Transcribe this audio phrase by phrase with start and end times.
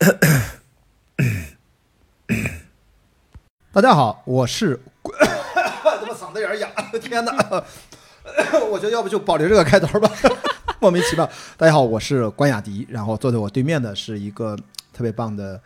[3.70, 4.80] 大家好，我是，
[6.00, 6.70] 怎么嗓子有点哑？
[6.98, 7.36] 天哪！
[8.70, 10.10] 我觉得要不就保留这个开头吧，
[10.80, 11.28] 莫名其妙。
[11.58, 14.56] 大家好，我是关雅迪，然后坐在我对面的是一个
[14.94, 15.60] 特别棒的，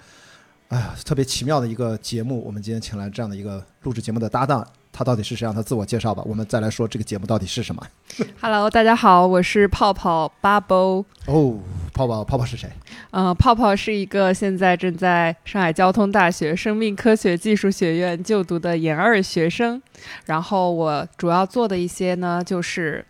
[0.68, 2.44] 哎呀，特别奇妙的一个节目。
[2.44, 4.66] 我们今天请来这样的一个录制节目的搭档，
[4.96, 5.45] 他到底是谁？
[5.45, 6.22] 让他自我介绍吧。
[6.24, 7.84] 我们再来说这个节目到底是什么。
[8.40, 11.04] Hello，大家好，我是泡泡 Bubble。
[11.26, 11.58] 哦，
[11.93, 12.70] 泡泡，泡泡是谁？
[13.11, 19.82] 呃，泡泡是一个现在正在上海交通大学生命科学技术学院就读的研二学生。
[20.26, 23.04] 然后我主要做的一些呢，就是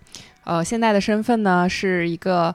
[0.45, 2.55] 呃，现在的身份呢是一个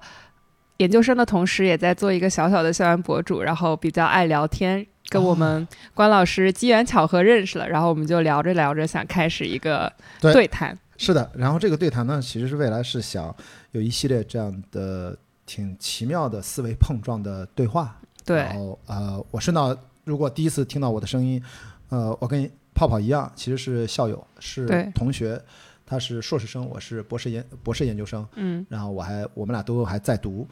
[0.78, 4.88] 研究生的同时，也在做一个小小的校园博主，然后比较爱聊天。
[5.10, 9.92] 跟我们关老师机缘巧合认识了，然后我们就聊着聊着，想开始一个
[10.22, 10.78] 对对谈。
[10.98, 13.36] 是的，然后这个对谈呢，其实是未来是想
[13.72, 17.96] 有一系列这样的挺奇妙的思维碰撞的对话。
[18.26, 21.42] 对然，后呃，我顺道如果第一次听到我的声音，
[21.90, 25.42] 呃，我跟泡泡一样，其实是校友，是同学。
[25.86, 30.48] 他是硕士生，我是博士研博士研究生，嗯，然后我还我们俩都还在读。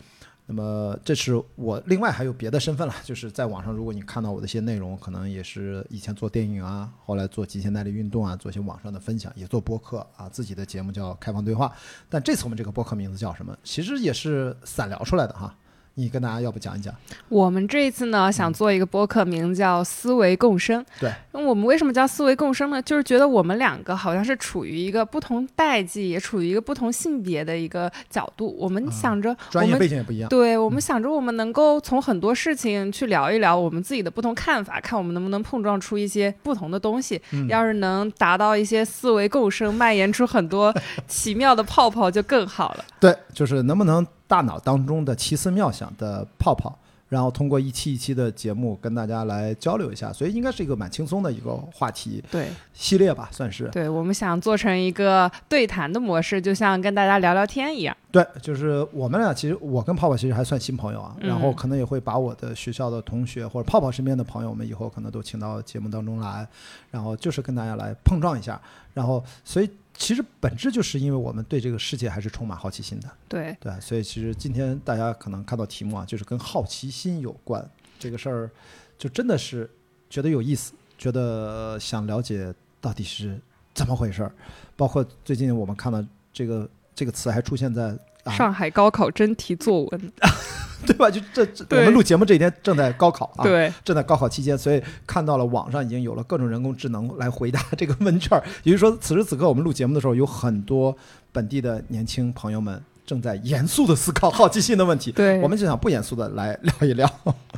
[0.50, 11.72] 那么这是我另外还有别的身份了， 就是在网上，如果你看到我的一些内容，可能也是以前做电影啊，后来做极限耐力运动啊，做一些网上的分享，也做播客啊，自己的节目叫开放对话。
[12.08, 13.54] 但这次我们这个播客名字叫什么？
[13.62, 15.54] 其实也是散聊出来的哈。
[16.00, 16.94] 你跟大家要不讲一讲？
[17.28, 20.86] 我们这一次呢，想做一个播客，名叫“思维共生”。
[21.02, 22.80] 对，那我们为什么叫“思维共生”呢？
[22.84, 28.56] 就是觉得我们两个好像是处于一个不同代际，也处于一个不同性别的一个角度。
[28.60, 30.30] 我们想着，专业背景也不一样。
[30.30, 37.20] 对我们想着，我们能够从很多事情去聊一聊我们自己的不同看法，看我们能不能碰撞出一些不同的东西。
[37.32, 40.72] 嗯要是能达到一些思维共生， 蔓延出很多
[41.08, 42.86] 奇妙的泡泡，就更好了。
[43.00, 46.78] 对，就是能不能大脑当中的奇思妙想的泡泡，
[47.10, 52.50] 然后通过一期一期的节目跟大家来交流一下，所以应该是一个蛮轻松的一个话题对。
[52.74, 53.68] 系列吧，算是。
[53.70, 57.96] 对，我们想做成一个对谈的模式，就像跟大家聊聊天一样。
[58.12, 66.48] 对，就是我们俩其实我跟泡泡其实还算新朋友啊，嗯然后可能也会把我的学校的同学或者泡泡身边的朋友们以后可能都请到节目当中来，
[66.92, 68.62] 然后就是跟大家来碰撞一下，
[68.94, 73.10] 然后所以其实本质就是因为我们对这个世界还是充满好奇心的。
[73.28, 78.52] 对，对，所以其实今天大家可能看到题目啊，就是跟好奇心有关这个事儿，
[78.98, 79.70] 就真的是
[80.08, 83.40] 觉得有意思，觉得想了解到底是
[83.74, 84.32] 怎么回事儿。
[84.76, 87.98] 包括最近我们看到这个这个词还出现在啊，
[88.32, 90.12] 上海高考真题作文，
[90.86, 91.10] 对吧？
[91.10, 98.44] 就这这我们录节目这几天正在高考啊，对正在高考期间，所以看到了网上已经有了各种人工智能来回答这个问卷儿。
[98.64, 100.96] 也就是说，此时此刻我们录节目的时候，有很多
[101.32, 105.12] 本地的年轻朋友们正在严肃的思考好奇心的问题。
[105.12, 107.10] 对，我们就想不严肃的来聊一聊，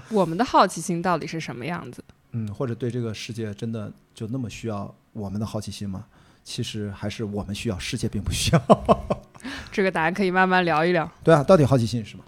[0.10, 2.04] 我们的好奇心到底是什么样子？
[2.32, 6.06] 嗯，或者对这个世界真的就那么需要我们的好奇心吗？
[6.50, 8.60] 其实还是我们需要，世界并不需要。
[9.72, 11.08] 这个答案可以慢慢聊一聊。
[11.24, 12.24] 对啊，到底好奇心是什么？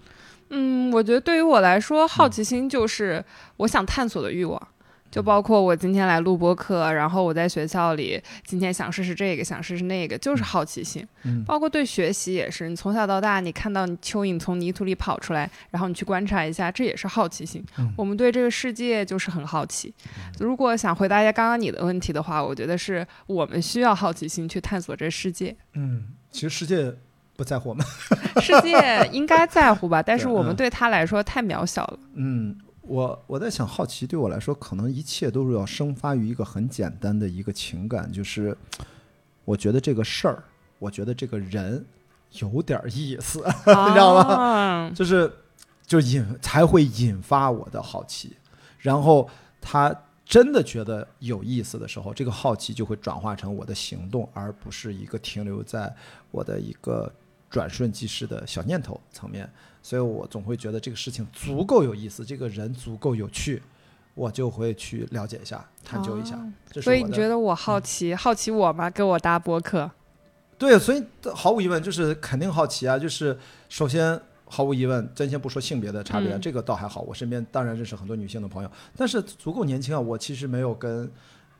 [0.50, 3.24] 嗯，我觉得对于我来说，好奇心就是
[3.56, 4.68] 我想探索的欲望。
[5.12, 11.06] 就包括我今天来录播课，然后我在学校里今天想试试这个，想试试那个，就是好奇心。
[11.24, 17.62] 嗯包括对学习也是，你从小到大，你看到你蚯蚓从泥土里跑出来，然后你去观察一下，这也是好奇心。
[17.76, 19.92] 嗯我们对这个世界就是很好奇。
[20.38, 25.54] 如果想回答一下刚刚你的问题的话，我觉得是我们需要好奇心去探索这世界。
[25.74, 26.90] 嗯，其实世界
[27.36, 27.84] 不在乎我们。
[28.40, 31.98] 世界应该在乎吧，但是我们对他来说太渺小了。
[32.14, 38.56] 嗯，我我在想，好奇对我来说，可能一切都是要生发于一个很简单的一个情感，就是
[39.44, 40.42] 我觉得这个事儿，
[40.78, 41.84] 我觉得这个人
[42.32, 44.92] 有点儿意思， 你知道吗吗？
[44.94, 45.32] 就是
[45.86, 48.36] 就引才会引发我的好奇，
[48.78, 49.94] 然后他
[50.24, 55.94] 真的觉得有意思的时候，这个好奇就会转化成我的行动，而不是一个停留在
[56.32, 57.12] 我的一个
[57.48, 59.48] 转瞬即逝的小念头层面。
[59.82, 63.60] 所以我总会觉得这个事情足够有意思，这个人足够有趣，
[64.14, 66.36] 我就会去了解一下、探究一下。
[66.36, 68.88] 哦所以你觉得我好奇，好奇我吗？
[68.88, 69.90] 跟我搭播客。
[70.56, 71.04] 对，所以
[71.34, 72.98] 毫无疑问就是肯定好奇啊。
[72.98, 73.36] 就是
[73.68, 77.02] 首先毫无疑问，咱先不说性别的差别，嗯这个倒还好。
[77.02, 80.00] 我身边当然认识很多女性的朋友，但是足够年轻啊。
[80.00, 81.10] 我其实没有跟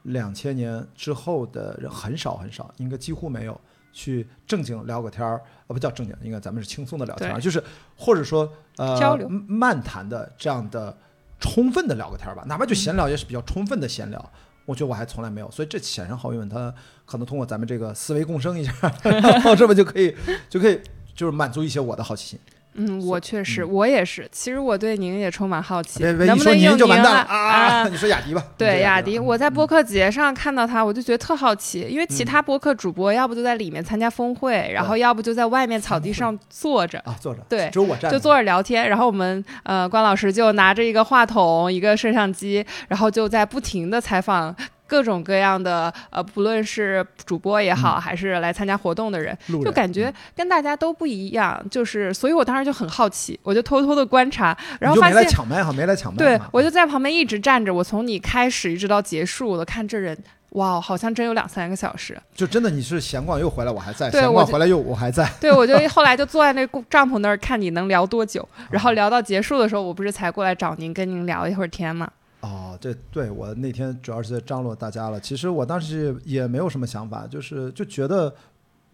[0.04, 3.60] 两千年之后的人很少很少，应该几乎没有
[3.92, 5.36] 去正经聊个天儿，
[5.66, 7.62] 啊，不叫正经，应该咱们是轻松的聊天儿，就是
[7.96, 10.96] 或者说呃交流漫谈的这样的
[11.38, 14.32] 充分的聊个天儿吧，哪怕就闲聊也是比较充分的闲聊。
[14.64, 16.72] 我觉得我还从来没有，所以这显然毫无疑问，他
[17.04, 18.72] 可能通过咱们这个思维共生一下，
[19.02, 20.16] 然后这么就可以
[20.48, 20.80] 就可以
[21.14, 22.38] 就是满足一些我的好奇心。
[22.74, 24.28] 嗯，我确实，嗯我也是。
[24.32, 27.36] 其实我对您也充满好奇，别别能不能用您就完蛋了啊？
[27.36, 27.88] 啊！
[27.88, 36.98] 你说雅迪吧，对雅迪，我在播客节上看到他，我就觉得特好奇，因为其嗯他播客主播要不就在里面参加峰会，然后要不就在外面草地上坐着。
[37.00, 44.54] 啊，坐着，对只有我站，就坐着聊天，然后我们呃关老师就拿着一个话筒、一个摄像机，然后就在不停的采访
[44.92, 49.34] 各种各样的呃，不论是主播也好，嗯还是来参加活动的人，
[49.64, 51.58] 就感觉跟大家都不一样。
[51.70, 55.26] 就是，所以我当时就很好奇，我就偷偷的观察，然后发现没来。
[55.30, 60.14] 抢麦哈，没来抢麦对，我就在旁边一直站着，我从你开始一直到结束，我都看这人，
[60.50, 62.20] 哇，好像真有两三个小时。
[62.34, 65.26] 就真的你是闲逛又回来，我还在；对闲逛回来又我还在。
[65.40, 72.10] 对，我就后来就坐在那帐篷那儿看你能聊多久， 然后聊到结束的时候，我不是才过来找您跟您聊一会儿天嘛。
[72.42, 75.18] 哦，这对我那天主要是在张罗大家了。
[75.18, 78.34] 其实我当时也没有什么想法，就是就觉得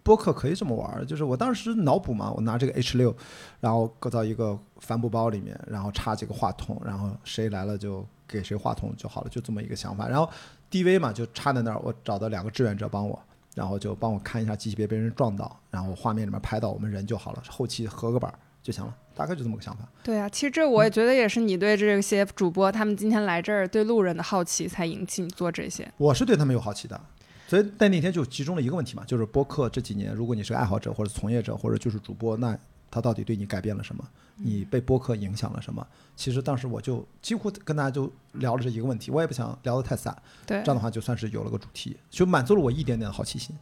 [0.03, 1.05] 播客可以这么玩儿。
[1.05, 3.15] 就是我当时脑补嘛，我拿这个 H 六，
[3.61, 10.07] 然后搁到一个帆布包里面，然后插几个话筒，然后谁来了就给谁话筒就好了，就这么一个想法。
[10.09, 10.31] 然后
[10.71, 13.19] DV 嘛就插在那儿，我找到两个志愿者帮我。
[13.55, 19.89] 然后就帮我看一下机器别被人撞到，然后画面里面拍到我们人就好了，后期合个板儿就行了，大概就这么个想法。
[20.03, 25.91] 对啊，其实这我也觉得也是你对这些主播他们今天来这儿对路人的好奇才引起你做这些。
[25.97, 27.01] 我是对他们有好奇的，
[27.47, 32.59] 所以在那天就集中了一个问题嘛，就是播客这几年，如果你是个爱好者或者从业者或者就是主播，那
[32.91, 34.05] 他到底对你改变了什么？
[34.41, 35.85] 你被播客影响了什么？
[36.15, 40.17] 其实当时我就几乎跟大家就聊了这一个问题，我也不想聊得太散，
[40.47, 43.57] 对这，样的话就算是有了个主题，就满足了我一点点的好奇心。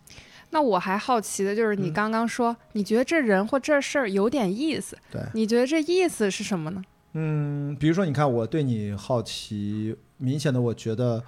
[0.57, 6.83] 那我还好奇的就是你嗯刚刚说，你觉得这人或这事儿有点意思，对，你觉得这意思是什么呢？
[7.13, 11.23] 嗯，比如说你看我对你好奇，明显的我觉得。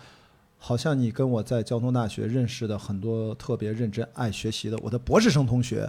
[0.61, 5.89] 好像你跟我在交通大学认识的很多特别认真爱学习的我的博士生同学，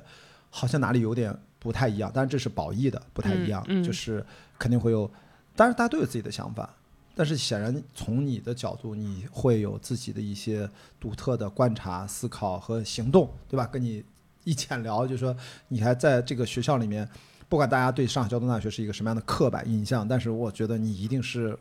[0.51, 2.12] 好像哪里有点不太一样。
[2.13, 4.24] 但是这是褒义的，不太一样，嗯嗯就是
[4.59, 5.09] 肯定会有。
[5.56, 6.71] 当然大家都有自己的想法，
[7.19, 10.69] 但是显然从你的角度，你会有自己的一些
[11.01, 13.68] 独特的观察、思考和行动，对吧？
[13.68, 14.01] 跟你
[14.45, 15.36] 一浅聊，就是说
[15.68, 17.06] 你还在这个学校里面，
[17.50, 21.60] 不管大家对上海交通大学是一个什么样的刻板印象，但是我觉得你一定是。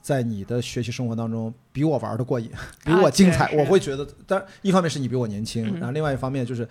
[0.00, 2.48] 在你的学习生活当中，比我玩的过瘾，
[2.84, 3.52] 比我精彩。
[3.56, 6.66] 我会觉得，当然一方面是你比我年轻，嗯然后另外一方面就是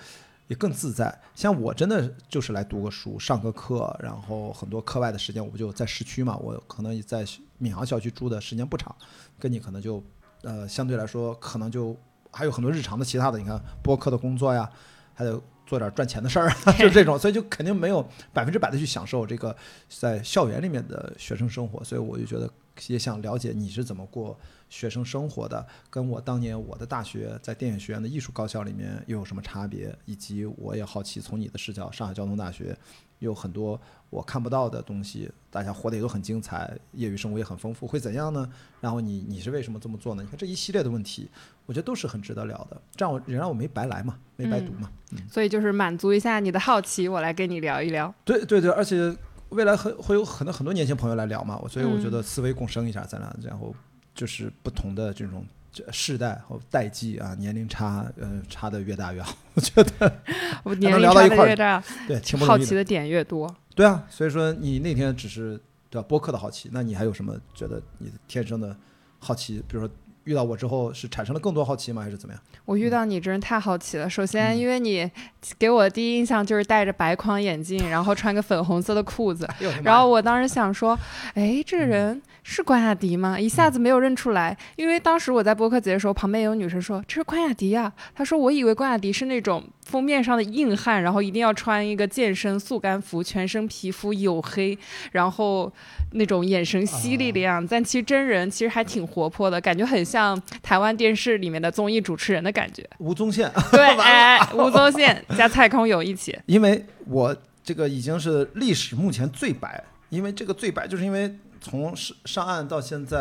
[0.47, 1.13] 也更自在。
[1.35, 6.35] 像我真的就是来读个书、上个课，然后很多课外的时间，我不就在市区嘛？
[6.37, 7.25] 我可能也在
[7.59, 8.95] 闵行校区住的时间不长，
[9.39, 10.03] 跟你可能就
[10.41, 11.95] 呃相对来说可能就
[12.31, 14.69] 还有很多日常的其他的，你看播客的工作呀，
[15.13, 19.55] 还得做点赚钱的事儿， 就这种，所以就肯定没有百分之百的去享受这个
[19.89, 22.49] 在校园里面的学生生活，所以我就觉得
[22.87, 24.37] 也想了解你是怎么过
[24.69, 32.77] 学生生活的，跟我当年我的大学在电影学院的艺术高校里面又有什么差别，以及我也好奇从你的视角，上海交通大学
[33.19, 33.79] 有很多
[34.09, 38.49] 我看不到的东西，大家活得也都很精彩，业余生活也很丰富，会怎样呢？
[38.81, 40.23] 然后你你是为什么这么做呢？
[40.23, 41.29] 你看这一系列的问题，
[41.65, 44.91] 我觉得都是很值得聊的，这样我也让我没白来嘛，没白读嘛。
[45.11, 48.13] 嗯所以就是满足一下你的好奇，我来跟你聊一聊。
[48.25, 49.15] 对对对，而且
[49.49, 53.73] 未来很会有很多很多年轻朋友来聊嘛，我所以我觉嗯得思维共生一下，咱俩然后
[54.17, 59.37] 就是不同的这种这世代和代际啊，年龄差，呃，差的越大越好。
[59.53, 60.19] 我觉得
[60.65, 62.19] 我年能龄差聊到一块儿的越大，对。
[62.39, 63.55] 好奇的点越多。
[63.75, 65.61] 对啊，所以说你那天只是
[65.91, 68.75] 对吧播客的好奇，那你还有什么觉得你天生的
[69.19, 69.63] 好奇？
[69.67, 69.89] 比如说
[70.27, 72.01] 遇到我之后是产生了更多好奇吗？
[72.03, 72.43] 还是怎么样？
[72.65, 74.09] 我遇到你真是太好奇了。
[74.09, 75.09] 首先，嗯因为你
[75.57, 79.47] 给我的第一印象就是戴着白框眼镜， 然后穿个粉红色的裤子。
[79.83, 80.99] 然后我当时想说，
[81.33, 83.39] 哎，这人是关雅迪吗？
[83.39, 94.77] 一下子没有认出来，因为当时我在播客节的时候，旁边有女生说这是关雅迪呀、她说我以为关雅迪是那种封面上的硬汉，然后一定要穿一个健身速干服，全身皮肤黝黑，
[95.11, 95.71] 然后
[96.11, 97.69] 那种眼神犀利的样子。
[97.71, 102.87] 但其实真人其实还挺活泼的，感觉很像台湾电视里面的综艺主持人的感觉。
[102.99, 106.37] 吴宗宪，对， 哎，吴宗宪加蔡康永一起。
[106.45, 113.17] 因为我这个已经是历史目前最白，因为这个最白，就是因为从上上岸到现在，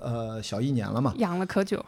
[0.00, 1.84] 呃，小一年了嘛，养了可久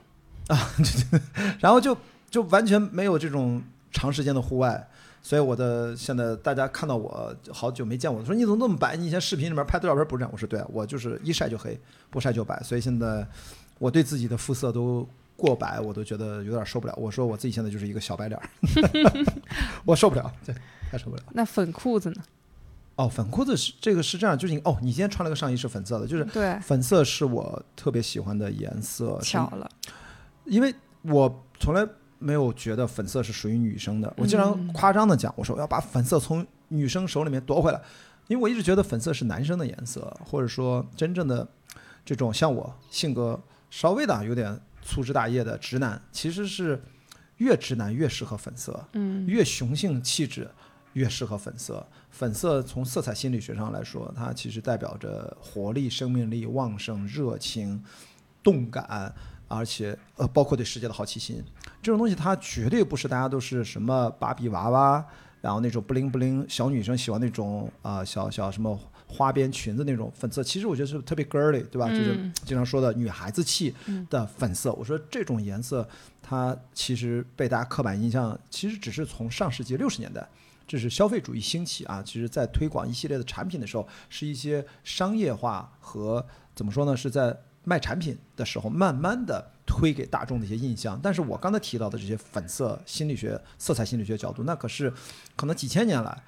[0.49, 0.71] 啊，
[1.61, 1.97] 然后就
[2.29, 3.63] 就完全没有这种
[3.93, 4.89] 长时间的户外，
[5.23, 8.97] 所以我的现在大家看到我好久没见我，说你怎么那么白？
[8.97, 10.31] 你以前视频里面拍的照片不是这样？
[10.33, 11.79] 我说对啊，我就是一晒就黑，
[12.11, 13.27] 不晒就白，所以现在
[13.79, 15.07] 我对自己的肤色都。
[15.35, 18.49] 过白我都觉得有点受不了，我说我自己现在就是一个小白脸儿，
[19.85, 20.55] 我受不了，对，
[20.89, 21.23] 太受不了。
[21.33, 22.23] 那粉裤子呢？
[22.95, 29.69] 哦，粉裤子是这个是这样，就是你哦，你今天穿了个上衣是粉色的，就是对，粉色是我特别喜欢的颜色，巧了，
[30.45, 31.85] 因为我从来
[32.23, 37.83] 没有觉得粉色是属于女生的，我经常嗯夸张的讲，我说我要把粉色从女生手里面夺回来。
[38.29, 41.47] 因为我一直觉得粉色是男生的颜色，或者说真正的
[42.05, 43.39] 这种像我性格
[43.69, 46.81] 稍微的有点粗枝大叶的直男，其实是
[47.39, 50.49] 越直男越适合粉色，嗯越雄性气质
[50.93, 51.85] 越适合粉色。
[52.11, 57.85] 粉色从色彩心理学上来说，它其实代表着活力、生命力、旺盛、热情、
[58.43, 59.13] 动感，
[59.55, 61.43] 而且呃，包括对世界的好奇心。
[61.83, 65.05] 这种东西它绝对不是大家都是什么芭比娃娃，
[65.41, 68.79] 然后那种不灵不灵小女生喜欢那种啊、小小什么
[69.09, 70.43] 花边裙子那种粉色。
[70.43, 71.89] 其实我觉得是特别 girly，对吧？
[71.89, 73.75] 就是嗯经常说的女孩子气
[74.09, 74.73] 的粉色。
[74.75, 75.87] 我说这种颜色，
[76.23, 80.27] 它其实被大家刻板印象，其实只是从上世纪六十年代。
[80.67, 86.97] 这是消费主义兴起啊，其实在推广一系列的产品的时候，是一些商业化和怎么说呢？
[86.97, 90.99] 是在卖产品的时候，慢慢的推给大众的一些印象。
[91.03, 94.93] 但是我刚才提到的这些粉色心理学、色彩心理学角度，那可是
[95.37, 96.23] 可能几千年来，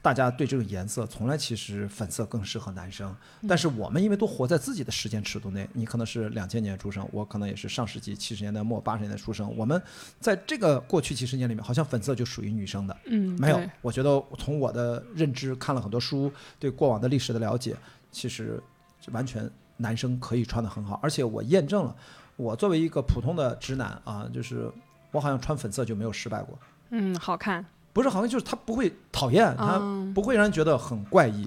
[0.00, 3.14] 大家对这种颜色从来其实粉色更适合男生。
[3.48, 9.54] 但是我们因为都活在自己的时间尺度内，你可能是两千年出生，我可能也是上世纪七十年代末八十年代出生。
[9.56, 9.80] 我们
[10.20, 12.96] 在这个过去几十年里面，好像粉色就属于女生的。
[13.06, 17.76] 嗯，没有，我觉得从我的认知看了很多书，对过往的历史的了解，
[18.10, 18.62] 其实
[19.10, 19.50] 完全
[19.82, 21.94] 男生可以穿的很好，而且我验证了，
[22.36, 24.70] 我作为一个普通的直男啊，就是
[25.10, 26.58] 我好像穿粉色就没有失败过，
[26.90, 27.62] 嗯，好看，
[27.92, 31.46] 不是好像就是他不会讨厌，他嗯不会让人觉得很怪异，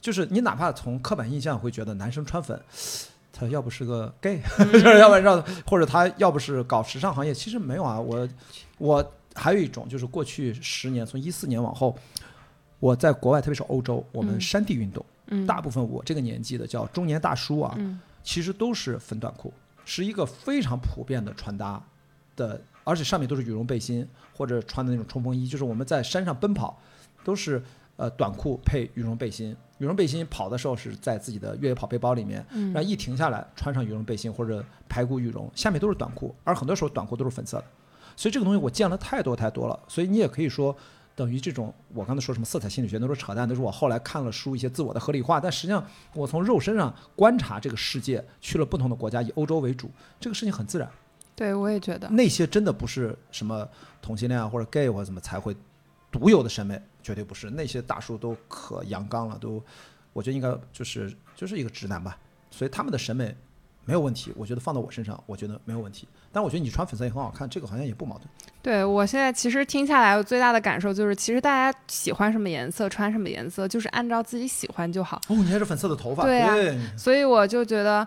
[0.00, 2.60] 就是你哪怕从刻板印象会觉得男生穿粉。
[3.32, 7.98] 他要不是个 gay， 就是要不然让，或者他要不是搞时尚行业，其实没有啊。
[7.98, 8.28] 我
[8.76, 11.96] 我还有一种就是过去十年，从一四年往后，
[12.80, 19.52] 我在国外，特别是欧洲，我们嗯山地运动，嗯，大部分我这个年纪的叫中年大叔啊，嗯其实都是粉短裤，
[19.84, 21.82] 是一个非常普遍的穿搭
[22.36, 24.06] 的，而且上面都是羽绒背心
[24.36, 26.78] 或者穿的那种冲锋衣，就是我们在山上奔跑，
[27.24, 27.62] 都是
[27.96, 37.64] 呃短裤配羽绒背心，羽绒背心跑的时候是在自己的越野跑背包里面，嗯然后一停下来穿上羽绒背心或者排骨羽绒，下面都是短裤，而很多时候短裤都是粉色的，
[38.16, 40.76] 所以这个东西我见了太多太多了，所以你也可以说。
[41.20, 45.38] 等于这种，我刚才说什么色彩心理学，那都是扯淡，都是我后来看了书一些自我的合理化。
[45.38, 50.90] 但实际上，我从肉身上观察这个世界，去了不同的国家，以欧洲为主，这个事情很自然。
[51.36, 53.68] 对我也觉得，那些真的不是什么
[54.00, 55.54] 同性恋啊或者 gay 或者怎么才会
[56.10, 57.50] 独有的审美，绝对不是。
[57.50, 59.62] 那些大叔都可阳刚了，都
[60.14, 62.16] 我觉得应该就是就是一个直男吧，
[62.50, 63.36] 所以他们的审美
[63.84, 64.32] 没有问题。
[64.36, 66.06] 我觉得放到我身上，我觉得没有问题。
[66.32, 68.28] 但我觉得你穿粉色也很好看，这个好像也不矛盾。
[68.62, 75.20] 对我现在其实听下来，我最大的感受就是，其实大家喜欢什么颜色，穿什么颜色，就是按照自己喜欢就好。
[75.28, 76.54] 哦，你还是粉色的头发，对啊
[76.96, 78.06] 所以我就觉得，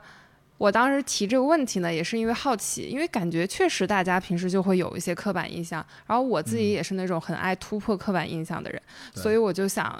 [0.57, 8.81] 我当时提这个问题呢，也是因为好奇，因为感觉确实大家平时就会有一些刻板印象，然后我自己也是那种很爱突破刻板印象的人，
[9.13, 9.99] 对所以我就想。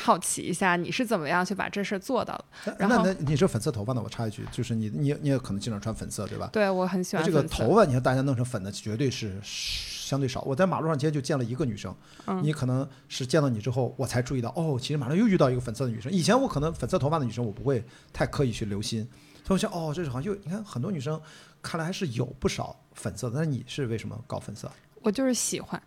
[0.00, 2.76] 好奇一下，你是怎么样去把这事儿做到的？
[2.78, 4.00] 然后那那你这粉色头发呢？
[4.02, 6.48] 我插一句，就是你你你也可能经常穿粉色，对吧？
[6.52, 10.40] 对我很喜欢这个头发，你看大家弄成粉的，绝对是相对少。
[10.42, 11.94] 我在马路上今天就见了一个女生，
[12.26, 16.10] 嗯你可能是见到你之后，我才注意到，哦，其实马上又遇到一个粉色的女生。
[16.12, 19.08] 以前我可能粉色头发的女生，我不会太刻意去留心，
[19.46, 21.20] 所以我想，哦，这是好像又你看很多女生，
[21.62, 23.38] 看来还是有不少粉色的。
[23.38, 24.70] 那你是为什么搞粉色
[25.02, 25.80] 我就是喜欢，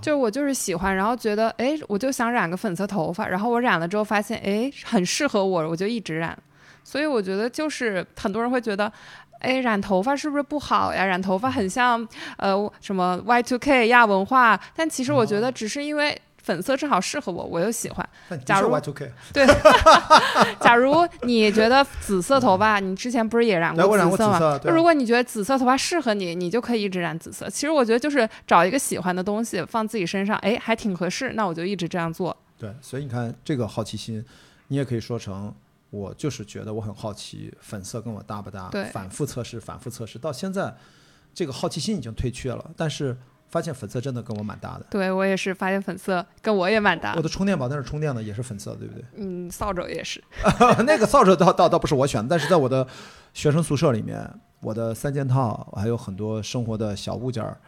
[0.00, 6.36] 就是我就是喜欢，然后觉得哎，我就想染个粉色头发，然后我染了之后发现哎很适合我，我就一直染。
[6.84, 8.92] 所以我觉得就是很多人会觉得，
[9.40, 11.04] 哎，染头发是不是不好呀？
[11.04, 12.06] 染头发很像
[12.36, 18.08] 呃什么 Y2K 亚文化，但其实我觉得只是因为粉色正好适合我，我又喜欢。
[18.44, 19.10] 假如 Y2K，
[20.62, 24.60] 假如你觉得紫色头发，你之前不是也染过紫色吗？
[24.64, 27.50] 如果你觉得紫色头发适合你，你就可以一直染紫色。
[27.50, 32.36] 其实我觉得就是找一个喜欢的东西放自己身上，哎，还挺合适，那我就一直这样做。
[32.56, 34.24] 对，所以你看这个好奇心，
[34.68, 35.52] 你也可以说成
[35.90, 40.72] 我就是觉得我很好奇粉色跟我搭不搭，对反复测试，反复测试，到现在
[41.34, 43.16] 这个好奇心已经退却了，但是
[43.48, 44.86] 发现粉色真的跟我蛮搭的。
[44.90, 49.04] 对我也是发现粉色跟我也蛮搭我，的充电宝在那是充电的也是粉色，对不对？
[49.16, 50.22] 嗯，扫帚也是。
[50.86, 52.86] 那个扫帚倒倒倒不是我选的，但是在我的
[53.32, 54.28] 学生宿舍里面，
[54.60, 57.58] 我的三件套还有很多生活的小物件儿，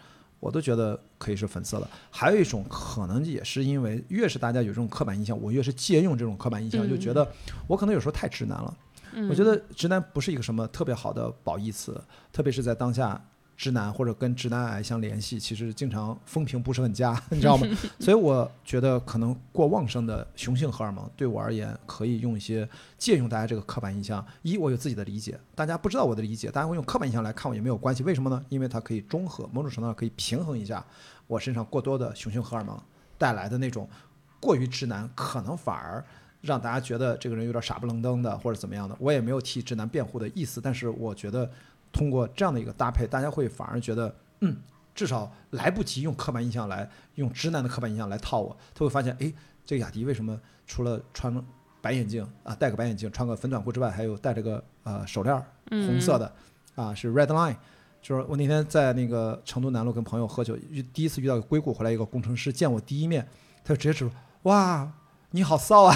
[0.40, 1.88] 我都觉得可以是粉色的。
[2.10, 7.26] 还有一种可能也是因为越是大家有这种刻板印象，我越是借用这种刻板印象，嗯就觉得
[7.66, 8.74] 我可能有时候太直男了。
[9.12, 11.98] 嗯、我觉得直男不是一个什么特别好的褒义词，
[12.30, 13.18] 特别是在当下，
[13.58, 17.66] 直男或者跟直男癌相联系，其实经常风评不是很佳， 你知道吗？
[17.98, 24.24] 所以我觉得可能过旺盛的雄性荷尔蒙对我而言，可以用一些借用大家这个刻板印象。
[24.42, 28.04] 一，我有自己的理解，大家不知道我的理解，大家会用刻板印象来看我也没有关系。
[28.04, 28.42] 为什么呢？
[28.48, 30.86] 因为它可以中和，某种程度上可以平衡一下
[31.26, 32.80] 我身上过多的雄性荷尔蒙
[33.18, 33.90] 带来的那种
[34.38, 36.04] 过于直男，可能反而
[36.42, 38.96] 让大家觉得这个人有点傻不愣登的或者怎么样的。
[39.00, 41.50] 我也没有替直男辩护的意思，但是我觉得
[41.92, 44.56] 通过这样的一个搭配，大家会反而觉得，嗯，
[44.94, 49.32] 至少来不及用刻板印象来用直男的刻板印象来套我，他会发现，哎，
[49.64, 51.34] 这个雅迪为什么除了穿
[51.80, 56.32] 白眼镜啊，戴个白眼镜，穿个粉短裤之外，还有戴着个呃手链儿，红色的，
[56.74, 57.56] 啊，是 Red Line。
[58.00, 63.26] 就是我那天在那个成都南路跟朋友喝酒，遇第一次遇到硅谷回来一个工程师，见我第一面，
[63.64, 64.08] 他就直接指
[64.42, 64.88] 哇，
[65.30, 65.94] 你好骚啊！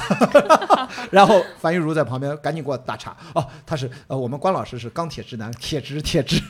[1.10, 6.40] 然后樊玉茹在旁边赶紧给我打岔，哦，他是呃，我们关老师是钢铁直男，铁直铁直。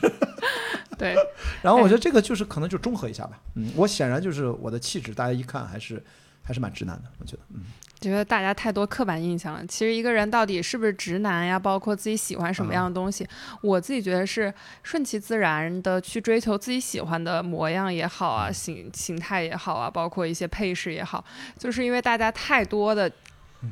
[0.97, 1.15] 对。
[1.61, 6.03] 然后我觉得这个就是可能就中和一下吧，嗯，我显然就是我的气质，大家一看还是
[6.41, 7.63] 还是蛮直男的，我觉得，嗯。
[8.03, 9.65] 觉得大家太多刻板印象了。
[9.65, 11.57] 其实一个人到底是不是直男呀？
[11.57, 13.25] 包括自己喜欢什么样的东西，
[13.61, 21.23] 我自己觉得是顺其自然的去追求自己喜欢的模样也好啊，形形态也好啊，包括一些配饰也好，
[21.57, 23.09] 就是因为大家太多的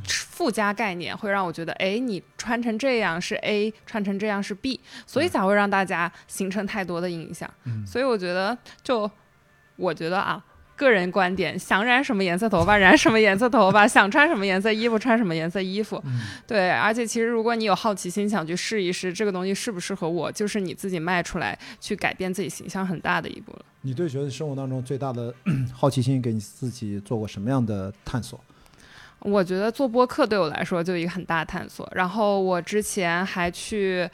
[0.08, 7.50] 附加概念，会让我觉得，哎，你穿成这样是 A，穿成这样是 B，所以才会让大家形成太多的印象。
[7.86, 9.12] 所以我觉得，就
[9.76, 10.42] 我觉得啊。
[10.82, 16.02] 个人观点，想染什么颜色头发染什么颜色头发， 想穿什么颜色衣服穿什么颜色衣服。
[16.48, 23.66] 对，而且其实如果你有好奇心，想去试一试这个东西适不适合我，就是你自己迈出来去改变自己形象很大的一步了。
[23.82, 25.34] 你对觉得生活当中最大的
[25.72, 28.40] 好奇心，给你自己做过什么样的探索？
[29.20, 31.88] 我觉得做播客对我来说就一个很大的探索。
[31.94, 34.10] 然后我之前还去。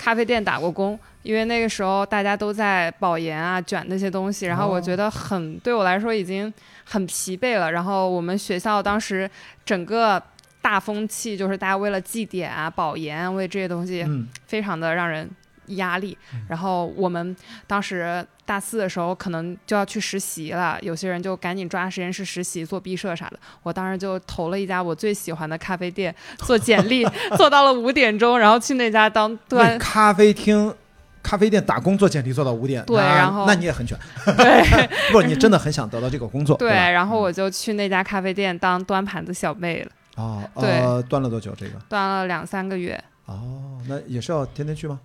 [0.00, 6.50] 咖啡店打过工，因为那个时候大家都在保研啊，卷那些东西，然后我觉得很对我来说已经
[6.84, 7.70] 很疲惫了。
[7.70, 9.30] 然后我们学校当时
[9.62, 10.20] 整个
[10.62, 14.06] 大风气就是大家为了绩点啊、保研，为这些东西
[14.46, 15.28] 非常的让人。
[15.76, 16.16] 压力，
[16.48, 17.34] 然后我们
[17.66, 23.38] 当时大四的时候可能就要去实习了，有些人就赶紧抓实验室实习做毕设啥的。
[23.62, 30.74] 我当时就投了一家我最喜欢的咖啡店，做简历 做到了五点钟，然后去那家当端咖啡厅、
[31.22, 32.84] 咖啡店打工做简历做到五点。
[32.86, 33.96] 对，然后那你也很卷。
[34.24, 36.56] 对， 不，你真的很想得到这个工作。
[36.56, 39.90] 对，然后我就去那家咖啡店当端盘子小妹了。
[40.16, 41.78] 哦，对，端了多久这个？
[41.88, 43.00] 端了两三个月。
[43.26, 44.98] 哦，那也是要天天去吗？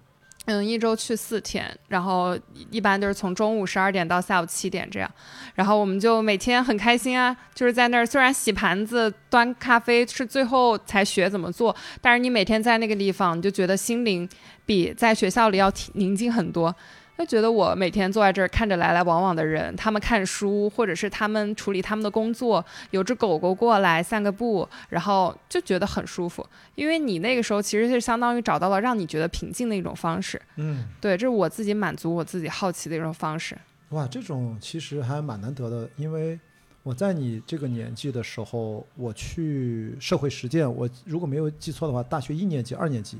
[0.46, 2.38] 嗯，一周去四天，然后
[2.70, 5.12] 一般都是从中午十二点到下午七点这样，
[5.56, 14.28] 然后我们就每天很开心啊，就是在那儿虽然洗盘子、端咖啡是最后才学怎么做，但是你每天在那个地方，你就觉得心灵
[14.66, 16.76] 比在学校里要宁静很多。
[17.17, 26.45] 就觉得我每天坐在这儿看着来来往往的人，他们看书，或者是他们处理他们的工作，有只狗狗过来散个步，然后就觉得很舒服。
[26.75, 30.41] 因为你那个时候其实是相当于找到了让你觉得平静的一种方式。
[30.58, 33.58] 嗯，对，这是我自己满足我自己好奇的一种方式。
[33.89, 36.38] 哇，这种其实还蛮难得的，因为
[36.84, 43.17] 我在你这个年纪的时候，我去社会实践，我如果没有记错的话，大学一年级、二年级。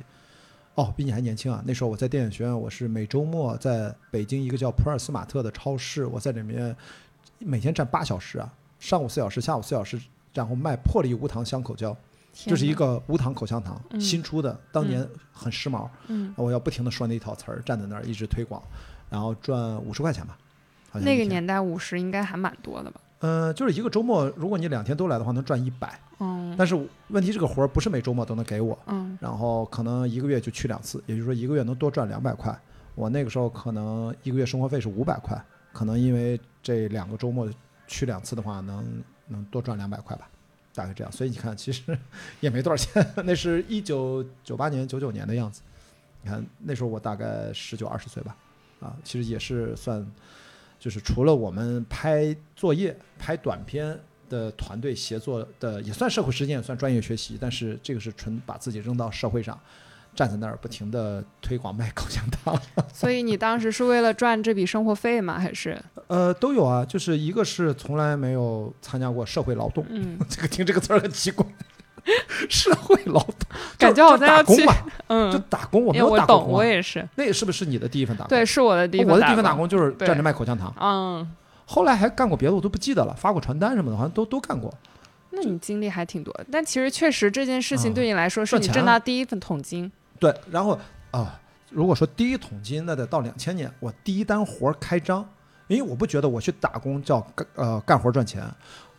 [0.76, 1.64] 哦，比你还年轻啊！
[1.66, 6.76] 那时候我在电影学院，我是每周末在北京一个叫普尔斯马特的超市，我在里面
[7.40, 9.98] 每天站八小时啊，上午四小时，下午四小时，
[10.34, 11.96] 然后卖破例无糖香口胶，
[12.34, 15.88] 就是一个无糖口香糖，新出的，当年很时髦。
[16.08, 18.62] 嗯，我要不停的说那一套词儿，站在那儿一直推广，
[19.10, 20.38] 然后赚五十块钱吧。
[20.92, 23.00] 那个年代五十应该还蛮多的吧？
[23.20, 26.00] 嗯，就是一个周末，如果你两天都来的话，能赚一百。
[26.20, 26.76] 嗯，但是
[27.08, 28.78] 问题这个活儿不是每周末都能给我。
[28.88, 32.58] 嗯，然后可能一个月就去两次，也就是说一个月能多赚两百块。
[32.94, 35.42] 我那个时候可能一个月生活费是五百块，
[35.74, 37.50] 可能因为这两个周末
[37.88, 40.30] 去两次的话，能能多赚两百块吧，
[40.74, 41.12] 大概这样。
[41.12, 41.98] 所以你看，其实
[42.42, 43.06] 也没多少钱。
[43.26, 45.62] 那是一九九八年、九九年的样子。
[46.22, 48.36] 你看那时候我大概十九二十岁吧，
[48.80, 50.06] 啊，其实也是算。
[50.86, 57.40] 就是除了我们拍作业、拍短片的团队协作的，也算社会实践，也算专业学习。
[57.42, 59.60] 但是这个是纯把自己扔到社会上，
[60.14, 62.56] 站在那儿不停的推广卖口香糖。
[62.94, 65.40] 所以你当时是为了赚这笔生活费吗？
[65.40, 65.76] 还是？
[66.06, 66.86] 呃，都有啊。
[66.86, 71.44] 就是一个是从来没有参加过社会劳动，嗯， 这个听这个词儿很奇怪。
[72.50, 73.36] 社会劳动，
[73.78, 74.66] 感觉好像要去，
[75.08, 75.84] 嗯，就打工。
[75.84, 77.08] 我没有打工，我也是。
[77.16, 78.30] 那个是不是你的第一份打工？
[78.30, 79.14] 对，是我的第一份。
[79.14, 80.74] 我的第一份打工就是站着卖口香糖。
[80.80, 81.28] 嗯，
[81.66, 83.14] 后来还干过别的，我都不记得了。
[83.16, 84.74] 发过传单什么的，好像都都干过。
[85.32, 86.34] 那你经历还挺多。
[86.52, 89.92] 但其实确实这件事情对你来说是你挣到第一份桶金。
[90.20, 90.80] 对，然后
[91.12, 91.38] 啊，
[91.70, 95.28] 如果说第一桶金，那得到两千年，我第一单活开张，
[95.68, 98.44] 因为我不觉得我去打工叫干呃干活赚钱。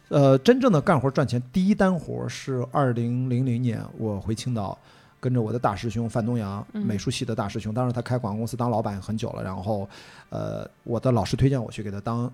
[0.09, 4.79] 呃，真正的干活赚钱第一单活是二零零零年，我回青岛，
[5.19, 9.89] 跟着我的大师兄范东阳，美术系的大师兄，当时他开广告公司当老板很久了，然后，
[10.31, 12.33] 呃，我的老师推荐我去给他当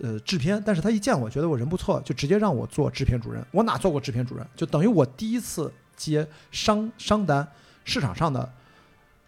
[0.00, 3.44] 呃制片，但是他一见我觉得我人不错，就直接让我做制片主任。
[3.50, 4.46] 我哪做过制片主任？
[4.54, 7.46] 就等于我第一次接商商单
[7.84, 8.48] 市场上的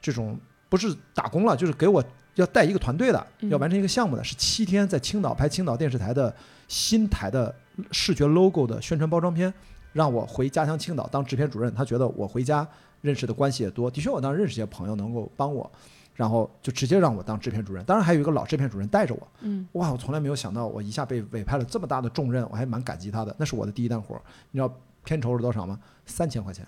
[0.01, 2.03] 这种不是打工了，就是给我
[2.37, 6.33] 要带一个团队的，嗯要完成一个项目的，是七天在青岛拍青岛电视台的
[6.69, 7.53] 新台的
[7.91, 9.53] 视觉 logo 的宣传包装片，
[9.93, 11.75] 让我回家乡青岛当制片主任。
[11.75, 12.67] 他觉得我回家
[13.01, 15.71] 认识的关系也多，的确我当时认识一些朋友能够帮我，
[16.15, 17.85] 然后就直接让我当制片主任。
[17.85, 19.29] 当然还有一个老制片主任带着我。
[19.41, 23.35] 嗯哇，我从来没有想到我一下被委派了这么大的重任，我还蛮感激他的。
[23.39, 25.79] 那是我的第一单活儿，你知道片酬是多少吗？
[26.07, 26.67] 三千块钱，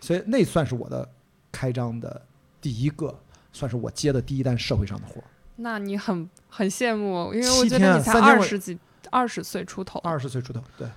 [0.00, 1.08] 所以那算是我的
[1.50, 2.22] 开张的
[2.60, 3.14] 第一个，
[3.52, 5.24] 算是我接的第一单社会上的活儿。
[5.56, 8.78] 那你很很羡慕，因为我觉得你才二十几、
[9.10, 9.98] 二十岁出头。
[10.00, 10.88] 二十岁出头，对。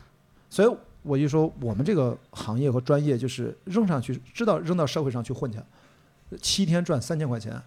[0.50, 5.60] 所以我就说，我们这个行业和专业就是扔上去，知道扔到社会上去混去，
[6.42, 7.62] 七天赚三千块钱，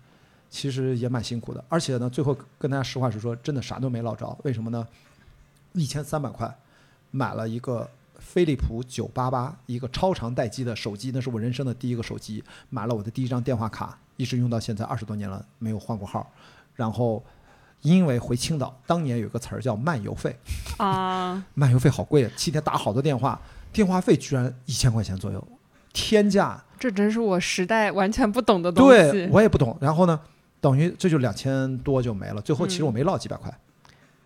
[0.48, 1.64] 其实也蛮辛苦的。
[1.68, 4.36] 而且呢，最后跟大家实话实说，真的啥都没捞着。
[4.44, 4.86] 为什么呢？
[5.72, 6.52] 一千三百块
[7.10, 16.30] 买了一个飞利浦九八八，一个超长待机的手机，那是我人生的第一个手机，买了我的第一张电话卡，一直用到现在二十多年了，没有换过号。
[16.74, 17.22] 然后
[17.82, 20.36] 因为回青岛，当年有个词儿叫漫游费。
[20.76, 23.40] 啊， 漫游费好贵，啊，七天打好多电话，
[23.72, 25.42] 电话费居然一千块钱左右，
[25.92, 26.62] 天价。
[26.78, 29.28] 这真是我时代完全不懂的东对西。
[29.30, 29.76] 我也不懂。
[29.80, 30.18] 然后呢，
[30.60, 32.40] 等于这就两千多就没了。
[32.40, 33.52] 最后其实我没落几百块，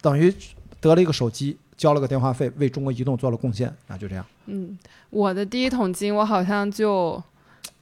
[0.00, 0.32] 等于
[0.80, 4.24] 得了一个手机，交了个电话费，为中国移动做了贡献，那就这样。
[4.46, 4.78] 嗯，
[5.10, 7.20] 我的第一桶金，我好像就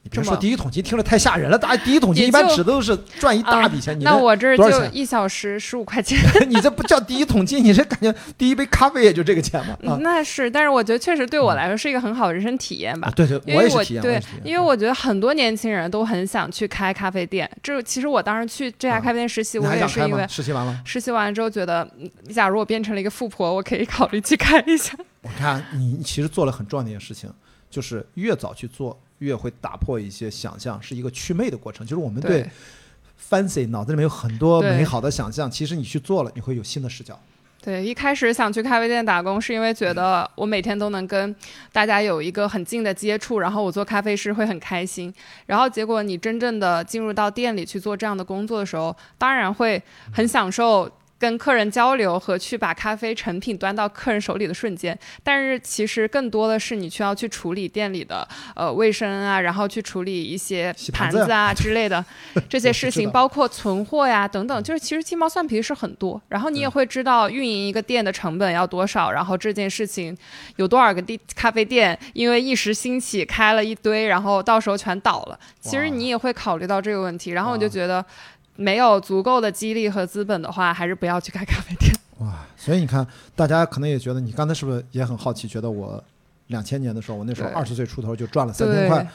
[0.03, 1.57] 你别这么说第一桶金，听着太吓人了。
[1.57, 6.19] 大家第一桶金一般指的都是赚一大笔钱，你那我这就一小时十五块钱。
[6.49, 13.07] 你这不叫第一桶金，你这感觉第一杯咖啡也就这个钱嘛 啊嗯那是，但是我觉得确实对我来说是一个很好的人生体验吧。
[13.07, 13.11] 啊！
[13.15, 14.21] 对对，我也是体验，我对。
[14.43, 17.49] 因为我觉得很多年轻人都很想去开咖啡店。
[17.61, 19.73] 这其实我当时去这家啊咖啡店实习，我？
[19.73, 20.77] 也是因为实习完了。
[20.85, 24.93] 实习完了之后觉得，嗯假如我变成了一个富婆，我可以考虑去开一下。
[25.21, 27.31] 我看你其实做了很重要的一件事情，
[27.69, 31.85] 就是越早去做，越会打破一些想象，是一个祛魅的过程。
[31.85, 32.45] 就是我们对
[33.29, 37.19] fancy 脑子里面有很多美好的想象，其实你去做了，你会有新的视角。
[37.61, 41.33] 对，一开始想去咖啡店打工，是因为觉得我每天都能跟
[41.71, 45.13] 大家有一个很近的接触，然后我做咖啡师会很开心。
[45.45, 50.91] 然后结果你真正的进入到店里去做这样的工作的时候，当然会很享受。
[51.23, 62.03] 跟客人交流和去把咖啡成品端到客人手里的瞬间，但是其实更多的是你需要去处理店里的呃卫生啊，然后去处理一些盘子啊之类的
[62.49, 66.21] 这些事情，包括存货呀等等，就是其实鸡毛蒜皮是很多。
[66.27, 70.17] 然后你也会知道运营一个店的成本要多少，然后这件事情
[70.57, 75.39] 有多少个地咖啡店因为一时兴起开了一堆，然后到时候全倒了。
[75.61, 78.03] 其实你也会考虑到这个问题，然后我就觉得。
[78.55, 81.91] 没有足够的激励和资本的话，还是不要去开咖啡店。
[82.19, 85.47] 哇，所以你看，大家可能也觉得，你刚才是不是也很好奇？
[85.47, 86.01] 觉得我
[86.47, 89.05] 两千年的时候，我那时候二十岁出头就赚了三千块，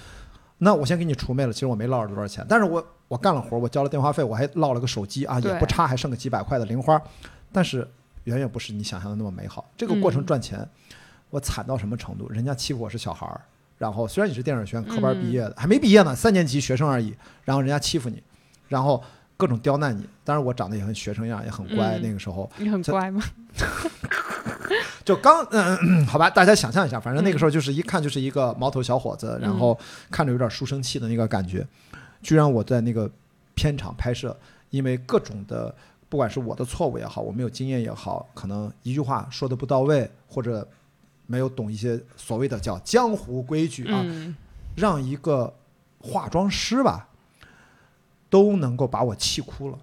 [0.58, 1.52] 那我先给你除魅了。
[1.52, 7.00] 其实我没捞着多少钱，但是我我干了活，我交了电话费，我还落了个手机啊，也不差，还剩个几百块的零花。
[7.52, 7.88] 但是
[8.24, 9.70] 远远不是你想象的那么美好。
[9.76, 10.68] 这个过程嗯赚钱，
[11.30, 12.28] 我惨到什么程度？
[12.28, 13.40] 人家欺负我是小孩儿，
[13.78, 18.22] 然后虽然你是电影学院科班毕业的，还没毕业呢，三年级学生而已，然后人家欺负你，
[18.68, 19.02] 然后
[19.38, 20.06] 各种刁难你。
[20.22, 23.22] 当然我长得也很学生样，也很乖，嗯那个时候你很乖吗？
[25.02, 29.78] 就刚嗯、嗯好吧，大家想象一下，反正那个时候就是一看就是一个毛头小伙子，然后
[30.10, 31.66] 看着有点书生气的那个感觉。
[32.20, 33.10] 居然我在那个
[33.54, 34.36] 片场拍摄，
[34.68, 35.74] 因为各种的，
[36.10, 40.66] 不管是我的错误也好，我没有经验也好，可能一句话说的不到位，或者
[41.26, 44.36] 没有懂一些所谓的叫江湖规矩啊，嗯，
[44.76, 45.54] 让一个
[46.00, 47.07] 化妆师吧，
[48.30, 49.78] 都能够把我气哭了。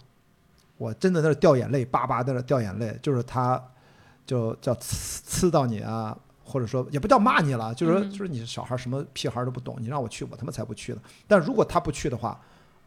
[0.77, 3.62] 我真的在那掉眼泪，巴巴在那掉眼泪，就是他，
[4.25, 10.99] 就叫呲呲到你啊，或者说也不叫骂你了，就是就是你小孩什么屁孩都不懂，你让我去，我他妈才不去呢。
[11.27, 12.38] 但如果他不去的话，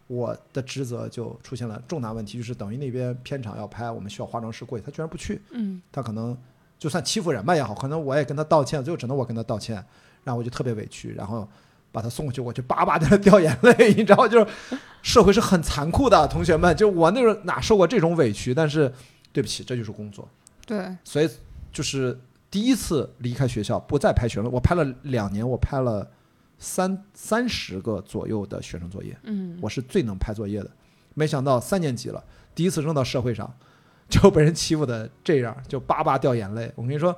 [0.07, 6.37] 我的职责就出现了重大问题，就是等于那边片场要拍，我们需要化妆师过去，他居然不去，嗯，他可能
[6.79, 9.77] 就算欺负人吧也好，可能我也跟他道歉，最后只能我跟他道歉，
[10.25, 11.49] 然后我就特别委屈，然后
[11.91, 14.47] 把他送过去，我就叭叭在那掉眼泪， 你知道，就是
[15.03, 18.93] 社会是很残酷的，同学们，就我那时候哪受过这种委屈，但是
[19.33, 20.29] 对不起，这就是工作，
[20.67, 21.29] 对，所以
[21.73, 22.19] 就是
[22.51, 26.09] 第一次离开学校不再拍学生，我拍了两年，我拍了
[26.59, 30.71] 三三十个左右的学生作业，嗯，我是最能拍作业的，
[31.15, 32.23] 没想到三年级了，
[32.55, 33.53] 第一次扔到社会上，
[34.09, 36.73] 就被人欺负的这样，就叭叭掉眼泪。
[36.75, 37.17] 我跟你说，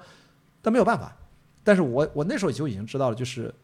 [0.61, 1.17] 但没有办法，
[1.63, 3.55] 但是我我那时候就已经知道了，就是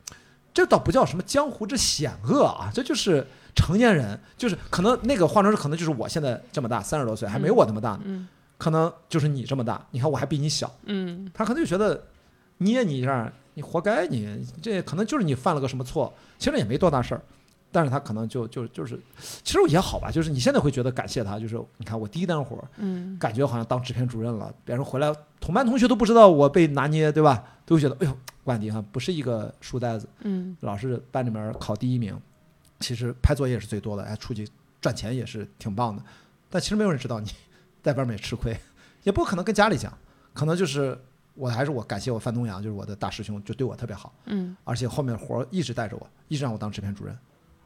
[0.57, 8.01] 这倒不叫什么江湖之险恶啊，这就是成年人，就是可能那个化妆师可能就是我现在这么大，三十多岁，还没我那么大呢。
[8.07, 12.03] 嗯可能就是你这么大，你看我还比你小，嗯他可能就觉得
[12.57, 17.21] 捏你一下，你活该你，这可能就是你犯了个什么错，其实也没多大事儿。
[17.71, 18.99] 但是他可能就就就是，
[19.45, 27.45] 其实也好吧，就是你现在会觉得感谢他，就是你看我第一单活儿，嗯感觉好像当制片主任了，别人回来同班同学都不知道我被拿捏，对吧？
[27.67, 28.17] 都会觉得哎呦，
[28.47, 32.17] 冠迪哈不是一个书呆子，嗯老是班里面考第一名，
[32.79, 34.49] 其实拍作业也是最多的，哎，出去
[34.81, 36.03] 赚钱也是挺棒的。
[36.49, 37.29] 但其实没有人知道你
[37.83, 38.57] 在外面也吃亏，
[39.03, 39.93] 也不可能跟家里讲，
[40.33, 40.97] 可能就是
[41.35, 47.19] 我还是我感谢我范东阳，就是我的大师兄，就对我特别好，嗯而且后面活儿一直带着我，一直让我当制片主任。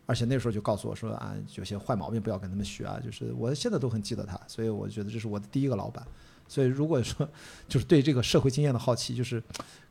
[0.07, 6.03] 而且那时候就告诉我说啊，有些坏毛病不要跟他们学啊，就是我现在都很记得他，所以我觉得这是我的第一个老板。
[6.49, 7.29] 所以如果说
[7.69, 9.41] 就是对这个社会经验的好奇，就是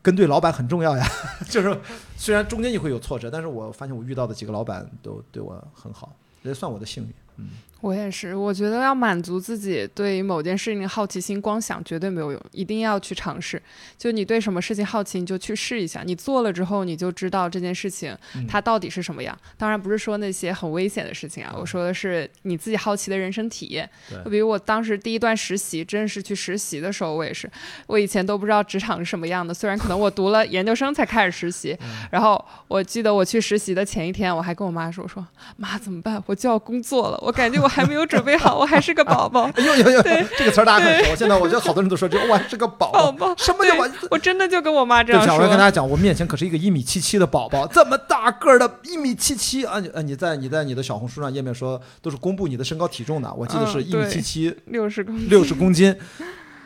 [0.01, 1.05] 跟对老板很重要呀。
[1.49, 1.77] 就是
[2.15, 7.13] 虽然中间也会有挫折，但是我发现我遇到的几个老板都对我很好，也算我的幸运。
[7.38, 7.49] 嗯，
[7.81, 13.61] 我也是，我觉得要满足自己对于某件事情的好奇心，光想绝对没有用，一定要去尝试。
[13.97, 16.01] 就你对什么事情好奇，你就去试一下。
[16.05, 19.37] 你做了之后，你就知道这件事情嗯它到底是什么样。
[19.57, 23.89] 当然不是说那些很危险的事情啊，我说的是你自己好奇的人生体验。
[24.23, 27.49] 就比如我当时第一段实习，正式去实习的时候，我也是，
[27.87, 29.53] 我以前都不知道职场是什么样的。
[29.53, 31.77] 虽然可能我读了研究生才开始实习，
[32.11, 36.21] 然后我记得我去实习的前一天，我还跟我妈说：“我说妈怎么办？
[36.25, 40.01] 我就要工作了，我感觉我还没有准备好， 我还是个宝宝。”哎呦呦呦，
[40.38, 41.15] 这个词儿大家很熟。
[41.15, 43.89] 现在我觉得好多人都说这我还是个宝宝宝什么叫我？
[44.12, 45.63] 我真的就跟我妈这样对不起啊，我要跟大。
[45.63, 49.79] 家讲，我面前可是一个一米七七的宝宝，这么大个儿的，一米七七啊！
[49.79, 55.95] 你呃你在你在你的小红书上页面说都是公布你的身高体重的，我记得是嗯一米七七，六十公斤，六十公斤。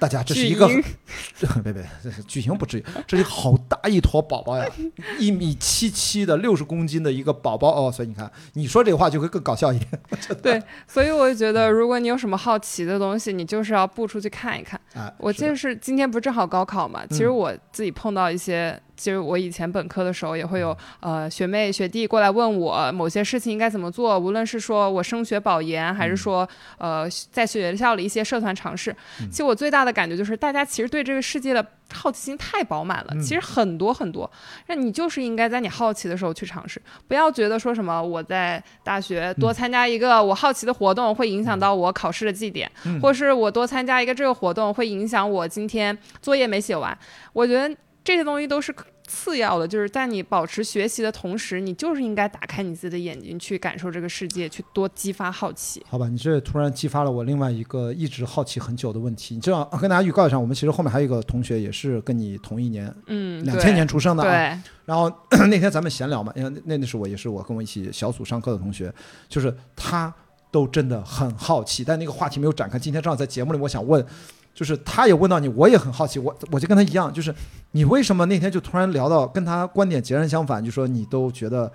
[0.04, 0.68] 大家这是一个
[1.64, 1.82] 别别，
[2.28, 4.70] 巨婴不至于，这是一个好大一坨宝宝呀，
[5.18, 9.90] 一米七七的六十公斤的一个宝宝哦，所以你看你说这个话就会更搞笑一点。
[10.44, 14.78] 对，所以我就觉得，如果你有什么好奇的东西，你就是要步出去看一看。
[14.94, 26.18] 哎，我就是今天不是正好高考嘛，其实嗯我自己碰到一些，其实我以前本科的时候也会有呃学妹学弟过来问我某些事情应该怎么做，无论是说我升学保研，还是嗯。
[26.18, 28.96] 说呃在学校里一些社团尝试。
[29.20, 29.30] 嗯。
[29.30, 33.22] 其实我最大的感觉就是，大家其实对这个世界的好奇心太饱满了，嗯。
[33.22, 34.32] 其实很多很多。
[34.68, 39.54] 那你就是应该在你好奇的时候去尝试，不要觉得说什么我在大学多嗯。
[39.54, 43.02] 参加一个我好奇的活动会影响到我考试的绩点，嗯。
[43.02, 46.98] 或是我多参加一个这个活动会影响我今天作业没写完。
[47.34, 48.74] 我觉得这些东西都是
[49.08, 55.86] 次要的，就是在你保持学习的同时，你就是应该打开你自己的眼睛，去感受这个世界，去多激发好奇。
[55.90, 59.36] 好吧，你这突然激发了我另外一个一直好奇很久的问题。
[59.36, 64.30] 你这样跟大家预告一下，我们其实后面还有一个同学也是跟你同一年，嗯，两千年出生的啊。
[64.30, 65.12] 对，然后
[65.50, 68.94] 那天咱们闲聊嘛，因为那那是我也是我跟我一起小组上课的同学，
[69.28, 70.14] 就是他
[70.52, 72.78] 都真的很好奇，但那个话题没有展开。
[72.78, 74.06] 今天正好在节目里，我想问，
[74.54, 77.34] 就是他也问到你，我也很好奇，我我就跟他一样，就是
[77.72, 81.72] 你为什么那天就突然聊到跟他观点截然相反，就说你都觉得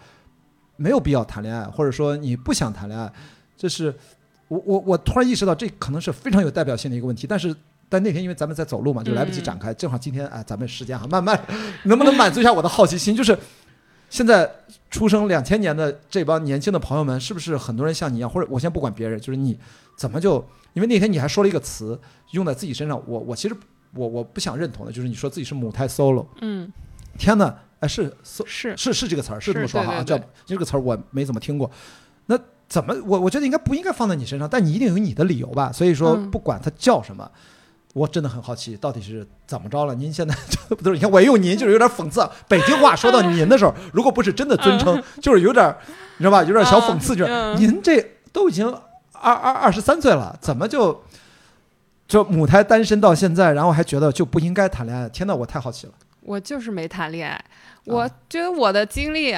[0.76, 3.12] 没有必要谈恋爱，或者说你不想谈恋爱，
[3.56, 3.94] 这是
[4.48, 7.54] 我我我突然意识到这可能是非常有代表性的一个问题，但是。
[7.90, 9.72] 但那天因为咱们在走路嘛，就来不及展开。
[9.72, 11.42] 正好今天哎，咱们时间还慢慢，
[11.84, 13.16] 能不能满足一下我的好奇心？
[13.16, 13.34] 就是
[14.10, 14.50] 现在
[14.90, 18.28] 出生两千年的这帮年轻的朋友们，是不是很多人像你一样？
[18.28, 19.58] 或者我先不管别人，就是你
[19.96, 20.44] 怎么就？
[20.74, 21.98] 因为那天你还说了一个词，
[22.32, 23.56] 用在自己身上，我我其实
[23.94, 26.26] 我我不想认同的，就是你说自己是母胎 solo。
[26.40, 26.70] 嗯，
[27.18, 28.14] 天呐，哎是
[28.46, 31.68] 是是是这个词儿，是这么说哈，对对对叫这个词儿我没怎么听过。
[32.26, 34.48] 那怎么我我觉得应该不应该放在你身上？
[34.48, 35.72] 但你一定有你的理由吧？
[35.72, 37.28] 所以说嗯不管它叫什么。
[37.98, 39.94] 我真的很好奇，到底是怎么着了？
[39.94, 40.34] 您现在
[40.68, 40.94] 就不是？
[40.94, 42.26] 你看我用您，就是有点讽刺。
[42.48, 45.76] 北京话说到您的时候，如果不是真的尊称， 就是有点儿，
[46.18, 46.42] 你知道吧？
[46.44, 48.00] 有点小讽刺，就是嗯您这
[48.32, 48.66] 都已经
[49.12, 51.02] 二二二十三岁了，怎么就
[52.06, 55.08] 就母胎单身到现在，然后还觉得就不应该谈恋爱？
[55.08, 55.92] 天呐，我太好奇了。
[56.20, 57.44] 我就是没谈恋爱，
[57.84, 59.34] 我觉得我的经历。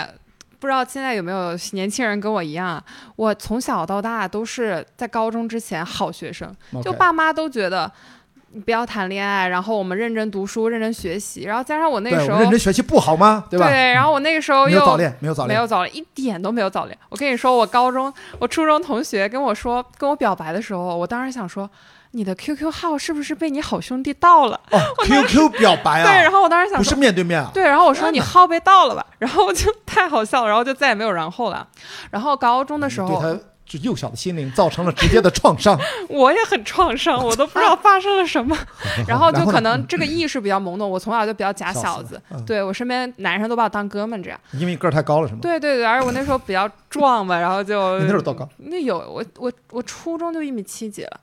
[0.59, 2.85] 不知道现在有没有年轻人跟我一样啊？
[3.17, 8.20] 我从小到大都是在高中之前好学生，就爸妈都觉得你
[8.65, 13.45] 不要谈恋爱，然后我们认真读书、认真学习，然后加上我那，个时候认真学习不好吗？
[13.49, 13.71] 对吧？
[13.71, 16.99] 然后我那个时候又没有早恋，没有早恋，没有早恋，一点都没有早恋。
[17.09, 21.71] 我跟你说，我高中、我初中同学跟我说跟我表白的时候，我当时想说，
[22.11, 24.61] 你的 QQ 号是不是被你好兄弟盗了？
[24.73, 26.99] 哦，QQ 表白啊对，然啊，后我当时想不是说。
[26.99, 27.51] 面对面啊。
[27.55, 31.69] 对，然后我说你号被盗了吧，然后就太好笑了，然后就再也没有然后了。
[32.11, 35.79] 然后高中的时候，对他这幼小的心灵造成了直接的创伤。
[36.11, 38.59] 我也很创伤，我都不知道发生了什么。
[39.07, 44.41] 然后就可能这个意识比较懵懂，我从小就比较假小子， 嗯对我身边男生都把我当哥们这样。
[44.55, 45.39] 因为你个儿太高了是吗？
[45.41, 48.49] 对对对，而且我那时候比较壮嘛，然后就你那时候多高？
[48.57, 51.21] 那有我我我初中就一米七几了，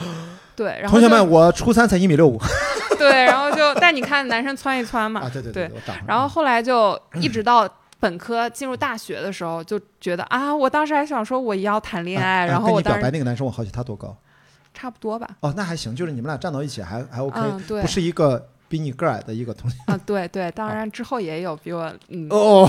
[0.56, 2.40] 对，然后同学们，我初三才一米六五
[2.98, 5.70] 对，然后就但你看男生窜一窜嘛，啊，对
[6.06, 7.68] 然后后来就一直到
[8.02, 14.16] 本科进入大学的时候，就觉得啊，我当时还想说我也要谈恋爱，然后我当时白那个男生，我好奇他多高？
[14.74, 19.76] 差不多吧，哦，那还行，就是你们俩站到一起还还 OK，、嗯，对不，是一个比你个儿矮的一个同学。
[19.86, 22.68] 啊，对对，当然之后也有比我嗯，哦，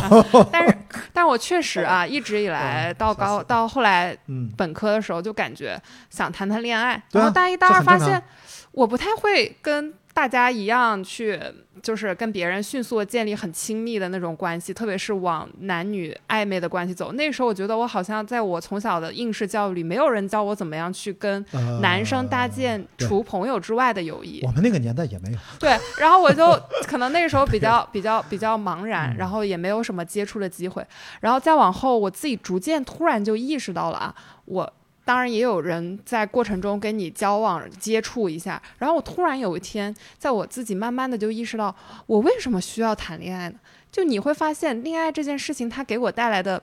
[0.52, 0.78] 但是
[1.12, 8.22] 但我确实啊，一直以来嗯到高到后来嗯，本科的时候就感觉想谈谈恋爱，然后大一大二发现
[8.74, 11.40] 我不太会跟大家一样去，
[11.82, 17.12] 就是跟别人迅速的建立很亲密的那种关系，特别是往男女暧昧的关系走。
[17.14, 24.42] 那时候我觉得我好像在我从小的应试教育里，没有人教我怎么样去跟呃男生搭建除朋友之外的友谊。
[24.44, 25.38] 我们那个年代也没有。
[25.60, 26.46] 对，然后我就
[26.88, 30.86] 可能那个时候比较比较比较茫然，嗯然后也没有什么接触的机会，
[31.22, 34.74] 然后再往后，我自己逐渐突然就意识到了啊，我
[35.06, 43.56] 当然也有人在过程中跟你交往接触一下，然后我突然有一天，在我自己慢慢的就意识到，我为什么需要谈恋爱呢？
[43.92, 46.62] 就你会发现，恋爱这件事情它给我带来的，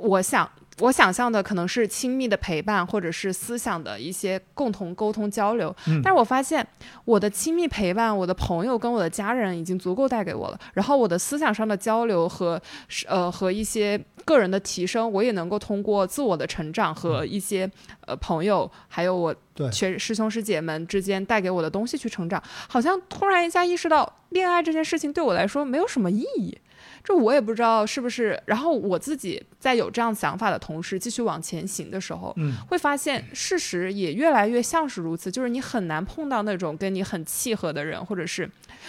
[0.00, 0.50] 我想。
[0.80, 6.66] 我想象的可能是亲密的陪伴，或者是思想的一些共同沟通交流，嗯但是我发现
[7.04, 10.58] 我的亲密陪伴，我的朋友跟我的家人已经足够带给我了。
[10.72, 17.70] 然后我的思想上的交流和是呃和一些个人的提升，我也能够通过自我的成长和一些
[18.06, 22.42] 呃朋友，还有我对学师兄师姐们之间带给我的东西去成长。
[22.68, 26.56] 好像突然一下意识到，恋爱这件事情对我来说没有什么意义。
[27.04, 28.40] 这我也不知道是不是。
[28.46, 38.48] 然后我自己在有这样想法的同时，继续往前行的时候，嗯，会发现事实也越来越像是如此，就是你很难碰到那种跟你很契合的人，或者是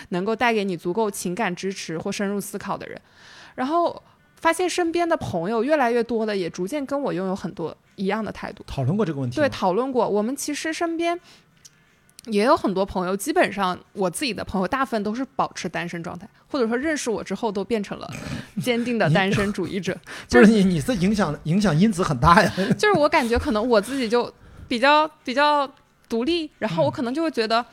[0.09, 2.99] 能够带给你足够情感支持或深入思考的人。
[3.55, 4.01] 然后
[4.35, 8.63] 发现身边的朋友越来越多的，也逐渐跟我拥有很多一样的态度。
[8.67, 9.35] 讨论过这个问题。
[9.35, 11.19] 对，讨论过，我们其实身边。
[12.25, 18.09] 也有很多朋友，基本上我自己的朋友大部分都是保持单身状态，或者说认识我之后都变成了
[18.61, 19.97] 坚定的单身主义者。
[20.27, 22.53] 就是你，你这影响影响因子很大呀。
[22.79, 24.33] 就是我感觉可能我自己就
[24.67, 25.69] 比较比较
[26.07, 27.65] 独立，然后我可能就会觉得，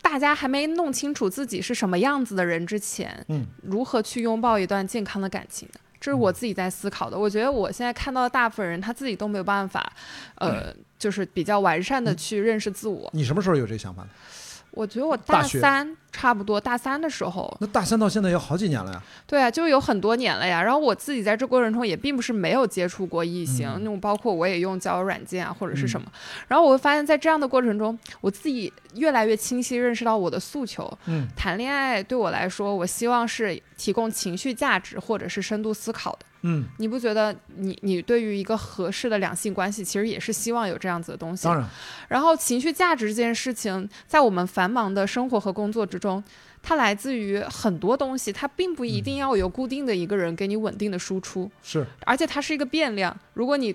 [0.00, 5.80] 大家还没弄清楚自己是什么样子的人之前，嗯，如何去拥抱一段健康的感情呢？
[5.98, 7.18] 这是我自己在思考的。
[7.18, 9.92] 我觉得我现在看到的大部分人，他自己都没有办法，
[10.36, 13.10] 呃，就是比较完善的去认识自我。
[13.12, 14.08] 你什么时候有这个想法的？
[14.72, 19.02] 我觉得我大三差不多大三的时候，那大三到现在有好几年了呀。
[19.26, 20.62] 对啊，就有很多年了呀。
[20.62, 26.10] 然后我自己在这过程中也并不是没有接触过异性，嗯那种包括我也用交友软件啊或者是什么。
[26.48, 30.90] 然后我会发现，在这样的过程中，我自己越来越清晰认识到我的诉求。
[31.04, 36.20] 嗯谈恋爱对我来说，我希望是提供情绪价值或者是深度思考的。
[36.48, 41.44] 嗯，你不觉得你你对于一个合适的两性关系，其实也是希望有这样子的东西？
[41.44, 41.66] 当然，
[42.08, 46.05] 然后情绪价值这件事情，在我们繁忙的生活和工作之中，
[46.62, 53.16] 它来自于很多东西，它并不一定要有固定的一个人给你稳定的输出，是而且它是一个变量。
[53.34, 53.74] 如果你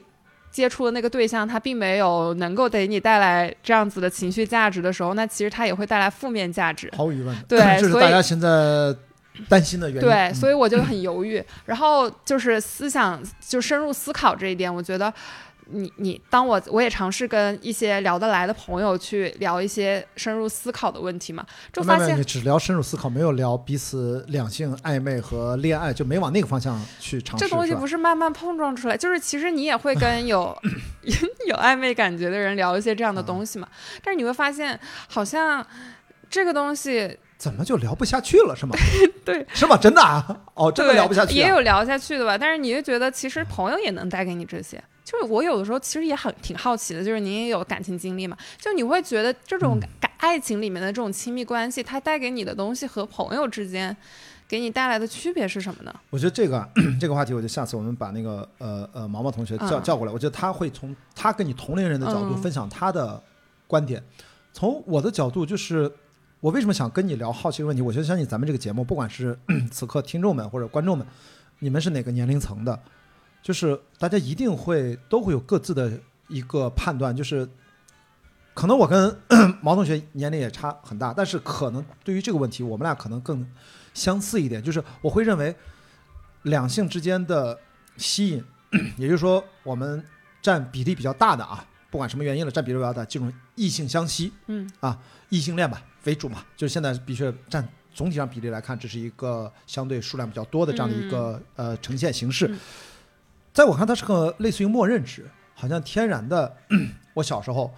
[0.52, 6.92] 接触的那个对象，他并没有能够给你带来这样子的情绪价值的时候，那其实它也会带来负面价值。
[6.98, 7.34] 毫无疑问。
[7.48, 8.94] 对这是大家现在
[9.48, 10.02] 担心的原因。
[10.02, 11.42] 对，嗯所以我就很犹豫。
[11.66, 15.14] 然后就是思想，就深入思考这一点，我觉得
[15.74, 27.46] 你你，当我我也尝试跟一些聊得来的朋友去聊一些深入思考的问题嘛，就发现你只聊深入思考，没有聊彼此两性暧昧和恋爱，就没往那个方向去尝试。
[27.46, 30.56] 这东西不是慢慢碰撞出来，就是其实你也会跟有
[31.48, 33.68] 有暧昧感觉的人聊一些这样的东西嘛，
[34.04, 35.66] 但是你会发现好像
[36.30, 38.56] 这个东西怎么就聊不下去了？
[38.56, 38.76] 是吗？
[39.26, 39.76] 对，是吗？
[39.76, 40.26] 真的啊？
[40.54, 41.36] 哦，真的聊不下去、啊。
[41.36, 44.82] 也有聊下去的吧，但是你就觉得其实朋友也能带给你这些。
[45.04, 53.96] 就是我有的时候其实也很挺好奇的，就是您也有感情经历嘛，就你会觉得这种嗯感爱情里面的这种亲密关系，它带给你的东西和朋友之间
[54.48, 55.94] 给你带来的区别是什么呢？
[56.10, 56.70] 我觉得这个
[57.02, 63.22] 这个话题，我就下次我们把那个呃呃毛毛同学叫、嗯叫过来，我觉得他会从他跟你同龄人的角度嗯分享他的
[63.68, 64.04] 观点。
[64.54, 65.92] 从我的角度，就是
[66.40, 67.82] 我为什么想跟你聊好奇的问题？
[67.82, 69.38] 我觉得相信咱们这个节目，不管是
[69.72, 71.08] 此刻听众们或者观众们，
[71.60, 72.78] 你们是哪个年龄层的，
[73.42, 75.92] 就是大家一定会都会有各自的
[76.28, 77.48] 一个判断，就是
[78.54, 79.18] 可能我跟
[79.62, 83.46] 毛同学年龄也差很大，但是可能对于这个问题，我们俩可能更
[83.94, 85.56] 相似一点，就是我会认为
[86.44, 87.58] 两性之间的
[87.98, 88.44] 吸引，
[88.98, 90.04] 也就是说我们
[90.42, 94.70] 占比例比较大的啊，不管什么原因了，占比例比较大，这种异性相吸，嗯。
[94.80, 94.98] 啊，
[95.30, 102.48] 异性恋吧为主嘛，就是现在的确占总体上比例来看，这是一个相对数量比较多的这样的一个、呃呈现形式。
[102.48, 102.60] 嗯。
[103.54, 106.56] 在我看，它是个类似于默认值，好像天然的。
[107.14, 107.74] 我小时候，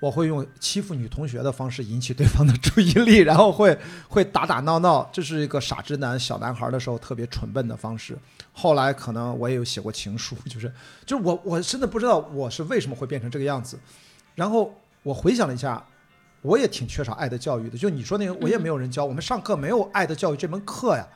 [0.00, 8.16] 我会用欺负女同学的方式引起对方的注意力，然后会 会打打闹闹，这是一个傻直男小男孩的时候特别蠢笨的方式。
[8.52, 10.72] 后来可能我也有写过情书，就是
[11.04, 13.78] 就是我 我真的不知道我是为什么会变成这个样子。
[14.34, 15.84] 然后我回想了一下，
[16.40, 17.76] 我也挺缺少爱的教育的。
[17.76, 21.06] 就你说那个，我也没有人教，我们上课没有爱的教育这门课呀，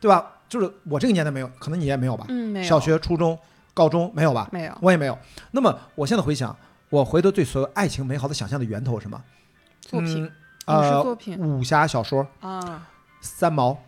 [0.00, 0.40] 对吧？
[0.52, 2.26] 就是我这个年代没有，可能你也没有吧？
[2.28, 3.38] 嗯，没有小学、初中、
[3.72, 4.50] 高中没有吧？
[4.52, 5.18] 没有我也没有。
[5.52, 6.54] 那么我现在回想，
[6.90, 9.24] 我回头对所有爱情美好的想象的源头是什么？
[9.80, 10.24] 作品，
[10.66, 12.86] 嗯影视呃，作品武侠小说、啊，
[13.22, 13.82] 三毛，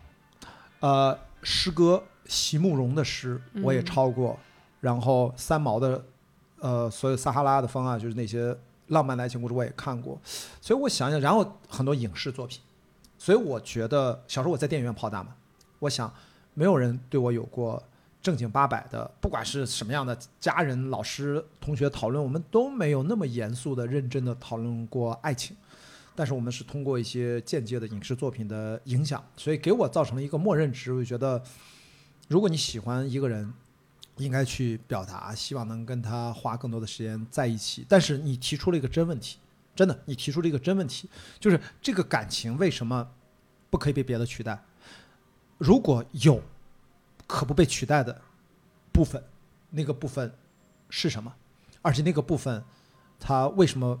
[0.79, 4.35] 呃，诗歌，席慕容的诗我也嗯抄过，
[4.79, 6.03] 然后三毛的，
[6.61, 8.57] 呃，所有撒哈拉的风啊，就是那些
[8.87, 10.19] 浪漫的爱情故事我也看过，
[10.59, 12.59] 所以我想想，然后很多影视作品，
[13.19, 15.35] 所以我觉得小时候我在电影院泡大嘛，
[15.79, 16.11] 我想
[16.55, 17.81] 没有人对我有过
[18.23, 25.55] 正经八百的，不管是什么样的家人、老师、同学讨论，我们都没有那么严肃的、认真的讨论过爱情。
[26.15, 30.91] 但是我们是通过一些间接的影视作品的影响，所以给我造成了一个默认值。
[30.93, 31.43] 我就觉得，
[32.29, 33.53] 如果你喜欢一个人，
[34.15, 37.85] 应该去表达，希望能跟他花更多的时间在一起。
[37.89, 39.37] 但是你提出了一个真问题，
[39.75, 43.05] 真的，你提出了一个真问题，就是这个感情为什么
[43.69, 44.63] 不可以被别的取代？
[45.57, 46.41] 如果有
[47.27, 48.21] 可不被取代的
[48.91, 49.23] 部分，
[49.69, 50.33] 那个部分
[50.89, 51.33] 是什么？
[51.81, 52.63] 而且那个部分，
[53.19, 53.99] 它为什么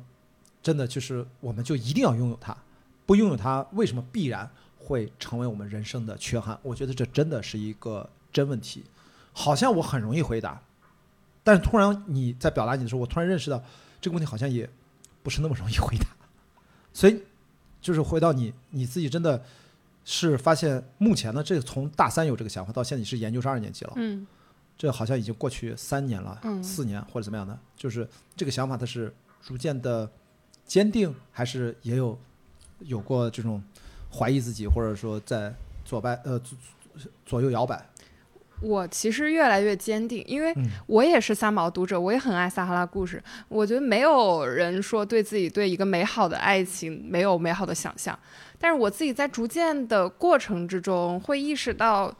[0.61, 2.55] 真的就是我们就一定要拥有它？
[3.05, 6.57] 不拥有它，为什么必然会成为我们人生的缺憾？
[6.61, 8.83] 我觉得这真的是一个真问题。
[9.33, 10.61] 好像我很容易回答，
[11.43, 13.63] 但是突然你在表达你的时候，我突然认识到
[13.99, 14.69] 这个问题好像也
[15.21, 16.05] 不是那么容易回答。
[16.93, 17.21] 所以
[17.81, 19.43] 就是回到你你自己，真的
[20.05, 24.25] 是发现目前呢，这个从大三有这个想法，到现在你是研究生二年级了，嗯
[24.77, 30.09] 这好像已经过去三年了，嗯四年或者怎么样的，就是这个想法它是逐渐的
[30.65, 32.17] 坚定，还是也有
[32.79, 33.61] 有过这种
[34.13, 35.53] 怀疑自己，或者说在
[35.83, 36.57] 左摆呃左
[37.25, 37.83] 左右摇摆？
[38.61, 43.21] 我其实越来越坚定，因为嗯我也是三毛读者，我也很爱撒哈拉故事。
[43.47, 48.17] 我觉得没有人说对自己对一个美好的爱情没有美好的想象，
[48.59, 52.15] 但是我自己在逐渐的过程之中会意识到，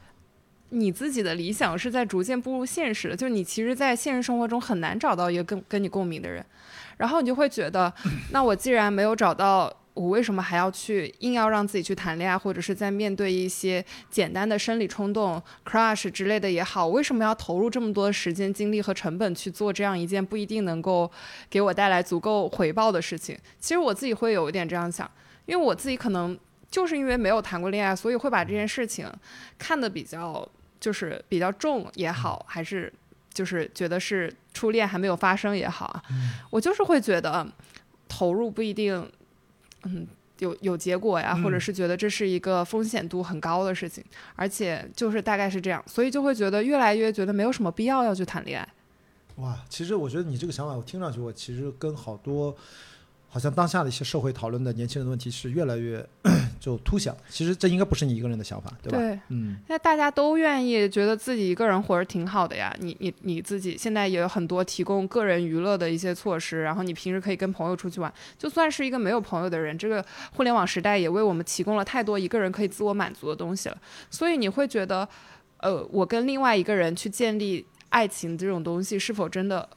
[0.70, 6.44] 你自己的理想是在逐渐步入现实的，就是你其实，在现实生活中很难找到一个跟跟你共鸣的人，
[6.98, 7.92] 然后你就会觉得，
[8.32, 9.72] 那我既然没有找到。
[9.96, 21.10] 我为什么还要去硬要让自己去谈恋爱，或者是在面对一些简单的生理冲动、crush 之类的也好，我为什么要投入这么多时间、精力和成本去做这样一件不一定能够
[21.48, 23.38] 给我带来足够回报的事情？
[23.58, 25.10] 其实我自己会有一点这样想，
[25.46, 26.38] 因为我自己可能
[26.70, 29.10] 就是因为没有谈过恋爱，所以会把这件事情
[29.58, 30.46] 看得比较
[30.78, 32.92] 就是比较重也好，还是
[33.32, 36.04] 就是觉得是初恋还没有发生也好啊，
[36.50, 37.50] 我就是会觉得
[38.06, 39.10] 投入不一定。
[39.86, 40.06] 嗯，
[40.38, 48.68] 有有结果呀，嗯或者是觉得这是一个风险度很高的事情，而且就是大概是这样，所以就会觉得越来越觉得没有什么必要要去谈恋爱。
[49.36, 52.56] 哇，其实我觉得你这个想法，我听上去，我其实跟好多
[53.28, 56.06] 好像当下的一些社会讨论的年轻人的问题是越来越
[56.58, 57.14] 就凸显。
[57.28, 58.98] 其实这应该不是你一个人的想法，对吧？
[58.98, 62.74] 对，嗯，那大家都愿意觉得自己一个人活着挺好的呀。
[62.80, 68.12] 你你你自己现在也有很多提供个人娱乐的一些措施，然后你平时可以跟朋友出去玩。
[68.38, 70.04] 就算是一个没有朋友的人，这个
[70.34, 73.78] 互联网时代也为我们提供了太多一个人可以自我满足的东西了。
[74.10, 75.08] 所以你会觉得，
[75.58, 79.68] 呃，我跟另外一个人去建立爱情这种东西是否真的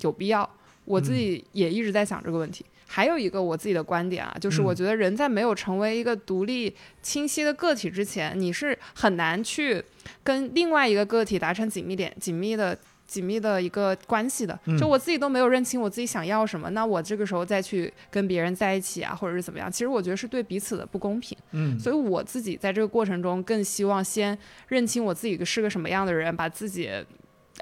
[0.00, 0.48] 有必要？
[0.84, 2.64] 我自己也一直在想这个问题。
[2.86, 9.82] 还有一个我自己的观点啊，就是我嗯觉得人在没有成为一个独立清晰的个体之前，你是很难去
[10.22, 14.58] 跟另外一个个体达成紧密点、紧密的、紧密的一个关系的。
[14.66, 21.36] 嗯就我自己都没有认清我自己想要什么，那我这个时候再去跟别人在一起啊，或者是怎么样，其实我觉得是对彼此的不公平。
[21.50, 26.90] 嗯，所以我自己在这个过程中更希望先认清我自己是个什么样的人，把自己。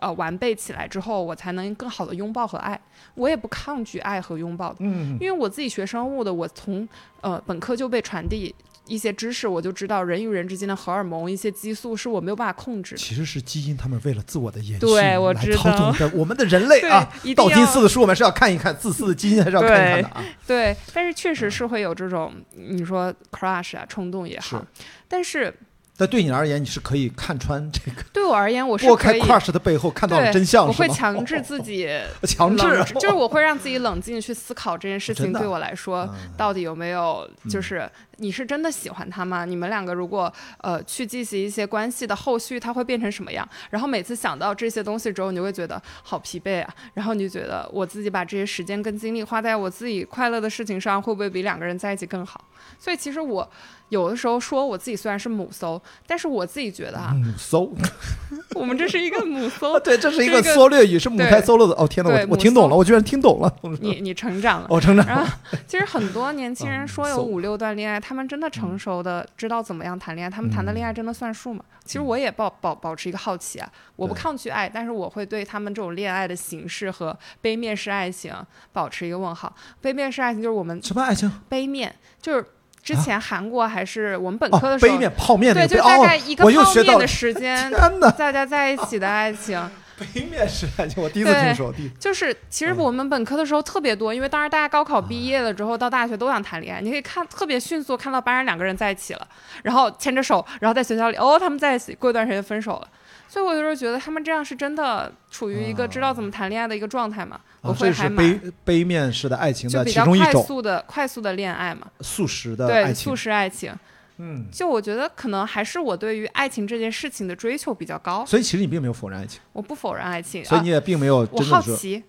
[0.01, 2.81] 呃，完备起来之后，我才能更好的拥抱和爱。
[3.15, 6.89] 我也不抗拒爱和拥抱的，嗯因为我自己学生物的，我从
[7.21, 8.53] 呃本科就被传递
[8.87, 12.99] 一些知识，我就知道人与人之间的荷尔蒙、一些激素是我没有办法控制的。
[12.99, 17.09] 其实是基因，他们为了自我的延续，对我知来操道我们的人类啊。
[17.37, 20.25] 道金要斯的书我们是要看一看，自私的基因还是要看一看的啊。
[20.47, 24.67] 对，但是确实是会有这种你说 crush 啊、冲动也好是，
[25.07, 25.55] 但是
[25.97, 31.89] 但对你而言，你是可以看穿这个，对我而言，我是拨开 crush 的背后看到了，真相，我会强制 自己
[32.23, 39.45] 强制冷， 就是我会让自己冷静去思考这件事情对我来说嗯到底有没有，就是你是真的喜欢他吗？
[39.45, 43.49] 你们两个如果呃去进行一些关系的后续，他会变成什么样？
[43.71, 46.75] 然后每次想到这些东西之后，你就会觉得好疲惫啊。
[46.95, 52.45] 然后你就觉得我自己把这些时间跟精力花在我自己快乐的事情上，会不会比两个人在一起更好？
[52.81, 53.49] 所以其实我
[53.95, 57.73] 有的时候说我自己虽然是母搜，但是我自己觉得啊，母搜，
[58.55, 61.75] 我们这是一个母搜，对，这是一个缩略语，是母胎对 solo 的。
[61.75, 63.55] 哦，天哪，我我听懂了，我居然听懂了。
[63.81, 64.67] 你你成长了。
[64.69, 65.33] 我成长然后，
[65.67, 71.65] 其实很多年轻人说有五六段恋爱，他们真的成熟的知道怎么样谈恋爱，他们谈的恋爱真的算数吗？
[71.85, 78.35] 其实我也保保保持一个好奇啊，我不抗拒爱，但是我会对他们这种恋爱的形式和杯面式爱情
[78.73, 79.55] 保持一个问号。
[79.81, 81.31] 杯面式爱情就是我们什么爱情？
[81.49, 82.47] 杯面，就是
[82.85, 87.73] 之前韩国还是我们本哦科的，时候，杯面泡面对，就大概一个泡面的时间，
[88.19, 89.59] 大家在一起的爱情。
[89.97, 91.73] 杯面式爱情，我第一次对听说。
[92.01, 99.27] 就是其实嗯我们本科的时候特别多，因为当时大家高考毕业了之后到大学都想谈恋爱，你可以看特别迅速看到班上两个人在一起了，
[99.63, 102.89] 然后牵着手，然后在学校里哦他们在一起，过一段时间分手了。
[103.35, 113.17] 所以我有时候觉得他们这样是真的处于一个知道怎么谈恋爱的一个状态嘛，我啊，会还这是杯蛮杯面式的爱情的就比较其中一种快速的快速的恋爱嘛，速食的爱对，速。
[113.17, 113.75] 食爱情。
[114.19, 122.05] 嗯，就我觉得可能还是我对于爱情这件事情的追求比较高，所以其实你并没有否认爱情，我不否认爱情，啊所以你也并没有我真的说，好奇，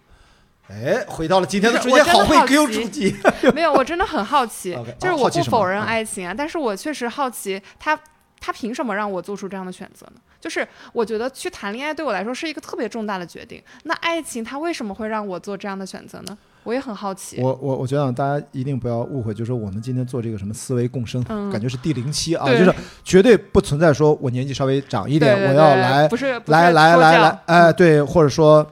[0.67, 3.15] 哎，回到了今天的主题，好会给我奇出题。
[3.55, 7.99] 没有，我真的很好奇 就是我不否认嗯爱情啊，但是我确实好奇他
[8.39, 10.21] 他凭什么让我做出这样的选择呢？
[10.45, 16.37] 就是我觉得去谈恋爱对我来说是一个特别重大的决定，那爱情它为什么会让我做这样的选择呢？
[16.63, 17.41] 我也很好奇。
[17.41, 22.71] 我我我觉得大家一定不要误会，就是我们今天做这个什么思维共生，嗯感觉是第零期啊，就是
[23.03, 28.63] 绝对不存在说我年纪稍微长一点，对对我要来不是不是来来来来，哎，对，或者说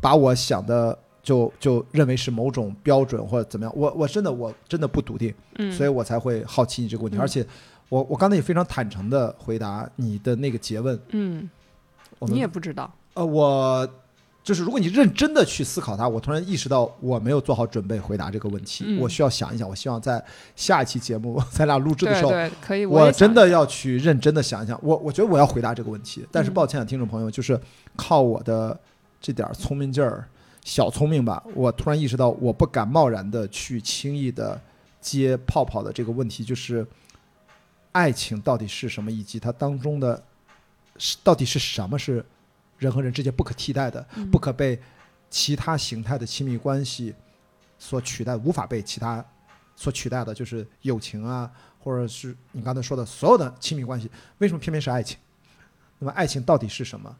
[0.00, 7.20] 把我想的就就认为是某种标准或者怎么样，我我真的我真的不笃定，嗯，所以我才会好奇你这个问题，嗯。
[7.20, 7.46] 而且
[7.90, 11.50] 我我刚才也非常坦诚的回答你的那个诘问，嗯，
[12.20, 13.86] 你也不知道，呃我。
[14.42, 19.68] 就是如果你认真的去思考它，我突然意识到我没有做好准备回答这个问题，嗯我需要想一想。
[19.68, 20.20] 我希望在
[20.56, 27.60] 下一期节目咱俩录制的时候，对对，可以，我真的要去认真的想一想，我我觉得我要回答这个问题，但是嗯抱歉啊，听众朋友，就是
[27.96, 28.76] 靠我的
[29.20, 30.26] 这点儿聪明劲儿，
[30.64, 34.58] 小聪明吧，我突然意识到我不敢贸然的去轻易的
[35.02, 36.84] 接泡泡的这个问题，就是
[37.92, 40.22] 爱情到底是什么，以及它当中的
[40.96, 42.24] 是到底是什么是
[42.78, 44.80] 人和人之间不可替代的、嗯不可被
[45.28, 47.14] 其他形态的亲密关系
[47.78, 49.24] 所取代，无法被其他
[49.76, 55.18] 所取代的，就是友情啊，或者是你刚才说的所有的亲密关系，为什么偏偏是爱情？
[55.98, 57.16] 那么爱情到底是什么？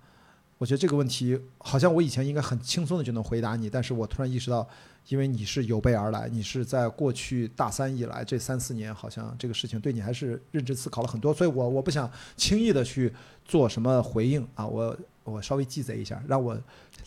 [0.58, 4.68] 我觉得这个问题好像我以前应该很轻松的就能回答你，但是我突然意识到，
[5.08, 13.12] 因为你是有备而来，你是在过去大三以来这三四年，好像这个事情对你还是认真思考了很多，所以我我不想轻易的去
[13.44, 16.56] 做什么回应啊，我我稍微记贼一下，让我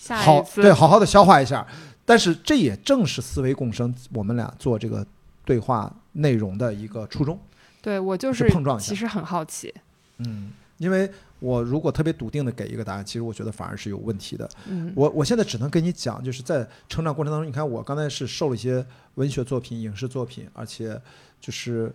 [0.09, 1.65] 好对好好的消化一下。
[2.05, 5.05] 但是这也正是思维共生，我们俩做这个
[5.45, 7.39] 对话内容的一个初衷。
[7.81, 9.73] 对我就是碰撞一下其实很好奇，
[10.17, 10.51] 嗯，
[10.84, 11.09] 因为
[11.39, 14.49] 我如果特别笃定的给一个答案，其实我觉得反而是有问题的。
[14.67, 21.01] 嗯，我我现在只能跟你讲，就是在成长过程当中，你看我刚才是受了一些文学作品、影视作品，而且
[21.39, 21.91] 就是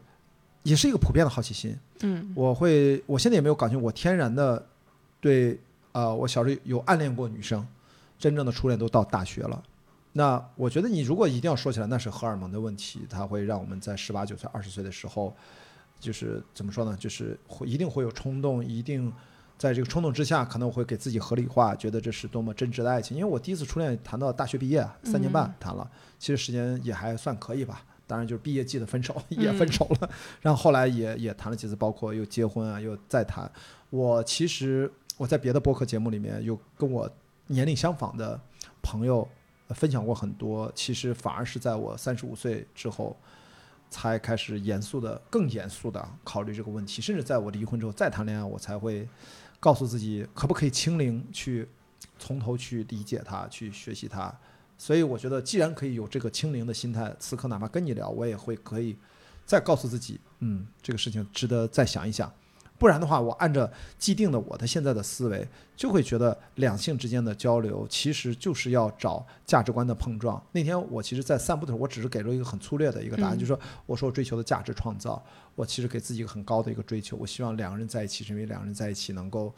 [0.62, 1.76] 也是一个普遍的好奇心。
[2.00, 4.64] 嗯我会，我现在也没有感觉我天然的
[5.20, 5.58] 对，
[5.92, 7.66] 呃，我小时候有暗恋过女生，
[8.18, 9.62] 真正的初恋都到大学了。
[10.12, 15.36] 那我觉得你如果一定要说起来，那是荷尔蒙的问题，它会让我们在十八九岁、二十岁的时候，
[16.00, 16.96] 就是怎么说呢？
[16.98, 19.12] 就是会一定会有冲动，一定
[19.56, 23.16] 在这个冲动之下，可能我会给自己合理化，觉得这是多么真挚的爱情。
[23.16, 27.84] 因为我第一次初恋谈到大学毕业，三年半嗯谈了，其实时间也还算可以吧。
[28.06, 33.50] 当然就是毕业季的分手也分手了，然后后来也也谈了几次，包括又结婚啊，又再谈。
[33.90, 37.10] 我其实我在别的播客节目里面有跟我
[37.48, 38.40] 年龄相仿的
[38.80, 39.28] 朋友
[39.66, 43.14] 呃分享过很多，其实反而是在我三十五岁之后，
[43.90, 49.08] 才开始严肃的、更严肃的考虑这个问题，甚至在我离婚之后再谈恋爱，我才会
[49.58, 51.68] 告诉自己可不可以清零，去
[52.18, 54.32] 从头去理解他，去学习他。
[54.76, 58.96] 所以我觉得，既然可以有这个清零的心态，此刻哪怕跟你聊，我也会可以
[59.44, 62.32] 再告诉自己，嗯，这个事情值得再想一想。
[62.78, 63.68] 不然的话，我按照
[63.98, 70.40] 既定的我的现在的思维，就会觉得两性之间的交流其实就是要找价值观的碰撞。
[70.52, 75.20] 那天我其实，在散步的时候，我只是给了一个很粗略的一个答案，嗯就是说，我说我追求的价值创造，
[75.56, 79.52] 我其实给自己一个很高的一个追求，我希望两个人在一起，是因为两个人在一起能够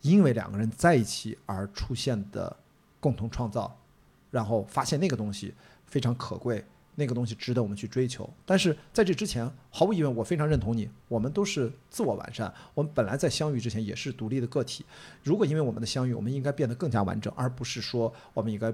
[0.00, 2.56] 因为两个人在一起而出现的
[2.98, 3.76] 共同创造，
[4.30, 5.52] 然后发现那个东西
[5.86, 6.64] 非常可贵，
[6.96, 8.28] 那个东西值得我们去追求。
[8.44, 12.52] 但是在这之前，毫无疑问，我非常认同你，我们都是自我完善。
[12.74, 14.84] 我们本来在相遇之前也是独立的个体。
[15.22, 18.72] 如果因为我们的相遇，我们应该变得更加完整，而不是说我们应该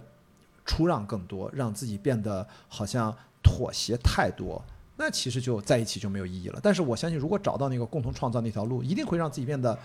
[0.65, 4.63] 出让更多，让自己变得好像妥协太多。
[4.97, 6.61] 那其实就在一起就没有意义了。
[6.63, 9.79] 但是我相信，如果找到那个共同创造那条路，一定会让自己变得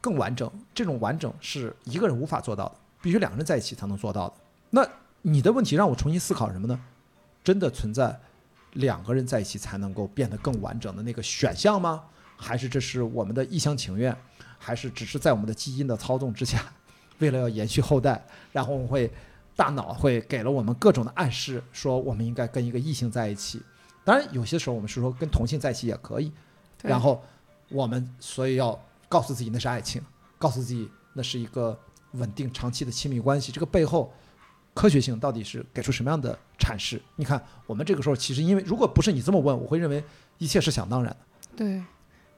[0.00, 0.50] 更完整。
[0.74, 4.34] 这种完整是一个人无法做到的，必须两个人在一起才能做到的。
[4.70, 4.84] 那
[5.22, 6.80] 你的问题让我重新思考什么呢？
[7.48, 8.14] 真的存在
[8.74, 12.04] 两个人在一起才能够变得更完整的那个选项吗？
[12.36, 14.14] 还是这是我们的一厢情愿？
[14.58, 16.70] 还是只是在我们的基因的操纵之下，
[17.20, 18.22] 为了要延续后代，
[18.52, 19.10] 然后我们会
[19.56, 23.62] 大脑会给了我们各种的暗示，说我们应该跟一个异性在一起。
[24.04, 26.30] 当然，有些时候我们是说跟同性在一起也可以。
[26.82, 27.24] 然后
[27.70, 28.78] 我们所以要
[29.08, 30.02] 告诉自己那是爱情，
[30.38, 31.80] 告诉自己那是一个
[32.10, 33.50] 稳定长期的亲密关系。
[33.50, 34.12] 这个背后
[34.78, 37.02] 科学性到底是给出什么样的阐释？
[37.16, 40.00] 你看，我们这个时候其实因为如果不是你这么问，我会认为
[40.38, 41.16] 一切是想当然的。
[41.56, 41.82] 对，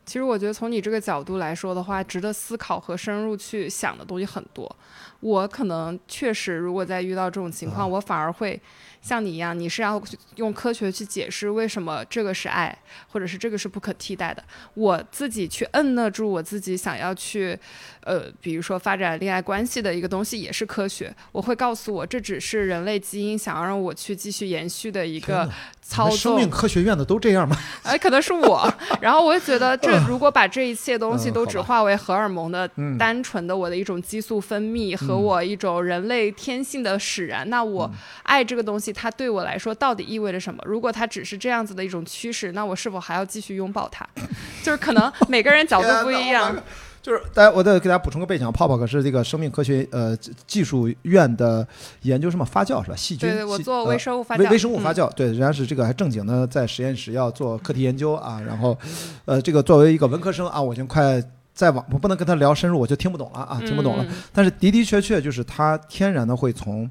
[0.07, 4.75] 其实我觉得从你这个角度来说的话，值得思考和深入去想的东西很多。
[5.21, 8.59] 我可能确实，如果在遇到这种情况，啊我反而会
[9.01, 10.01] 像你一样，你是要
[10.37, 12.77] 用科学去解释为什么这个是爱，
[13.09, 14.43] 或者是这个是不可替代的。
[14.75, 17.59] 我自己去摁得住我自己想要去，
[18.03, 21.15] 呃，比如说发展恋爱关系的一个东西，也是科学。
[21.33, 25.49] 我会告诉我，这只是人类基因想要让我去继续延续的一个
[25.83, 26.37] 操作生。
[26.37, 27.57] 命科学院的都这样吗？
[27.83, 28.73] 哎，可能是我。
[29.01, 37.91] 然后我就觉得，这如果把这一切东西都只化为荷尔蒙的嗯单纯的我的一种激素分泌和嗯我一种人类天性的使然，那我
[38.25, 40.63] 爱这个东西，它对我来说到底意味着什么？
[40.67, 44.07] 如果它只是这样子的一种趋势，那我是否还要继续拥抱它？
[44.63, 46.57] 就是可能 每个人角度不一样。
[47.03, 50.15] 就是大家，我再给大家补充个背景，泡泡可是这个生命科学呃
[50.47, 51.67] 技术院的
[52.03, 52.95] 研究什么发酵是吧？
[52.95, 58.77] 细菌，对对，我做微生物发酵，微微生物发嗯酵，对，人家是这个还正经的在实验室要做课题研究啊，然后，
[59.25, 61.23] 呃，这个作为一个文科生啊，我已经快
[61.55, 64.05] 在网，我不能跟他聊深入，我就听不懂了啊，听不懂了。
[64.05, 66.87] 嗯但是的的确确就是它天然的会从，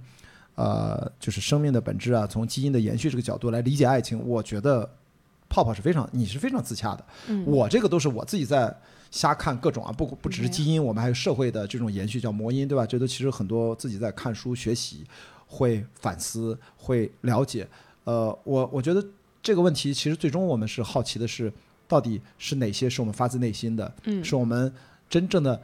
[0.60, 4.90] 呃，就是生命的本质啊，从基因的延续这个角度来理解爱情，我觉得
[5.48, 7.06] 泡泡是非常，你是非常自洽的。
[7.30, 8.76] 嗯我这个都是我自己在
[9.10, 12.86] 瞎看各种啊，不不只是基因，我们还有社会的这种延续，叫魔音，对吧？
[12.86, 15.06] 这都其实很多自己在看书学习，
[15.48, 17.66] 会反思，会了解。
[18.04, 19.02] 呃，我我觉得
[19.42, 21.52] 这个问题其实最终我们是好奇的是，
[21.88, 24.70] 到底是哪些是我们发自内心的，嗯是我们
[25.10, 25.62] 真正的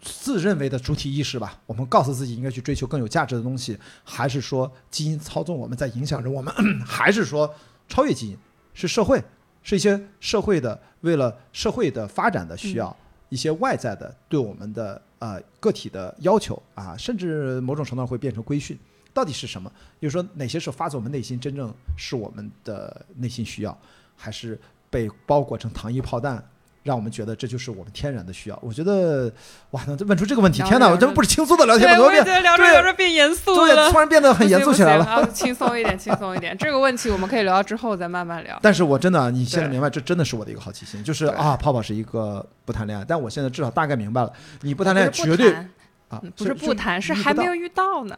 [0.00, 1.60] 自认为的主体意识吧？
[1.66, 7.52] 我们告诉自己应该去追求更有价值的东西，还是说基因操纵我们在影响着我们， 还是说
[7.88, 8.38] 超越基因
[8.72, 9.22] 是社会，
[9.62, 12.96] 是一些社会的为了社会的发展的需要，
[13.28, 18.78] 一些外在的对我们的呃个体的要求啊，甚至某种程度上会变成规训。
[19.12, 19.70] 到底是什么？
[20.00, 23.78] 就是说哪些是发自我们内心，真正是我们的内心需要，
[24.16, 26.42] 还是被包裹成糖衣炮弹，
[26.82, 28.58] 让我们觉得这就是我们天然的需要？
[28.62, 29.30] 我觉得，
[29.72, 30.88] 哇，能问出这个问题，天哪！
[30.88, 33.98] 聊着聊着我真不是轻松的聊天我觉得聊着对聊着变严肃对，了突。
[33.98, 35.28] 然变得很严肃起来了。
[35.30, 36.56] 轻松一点，轻松一点。
[36.56, 38.58] 这个问题我们可以聊到之后再慢慢聊。
[38.62, 48.16] 但是我真的，你现在明白，这真的是我的一个好奇心，就是啊，泡泡是一个不谈恋爱，但我现在至少大概明白了，你不谈恋爱绝对啊嗯，不是不谈，是还没有遇到呢。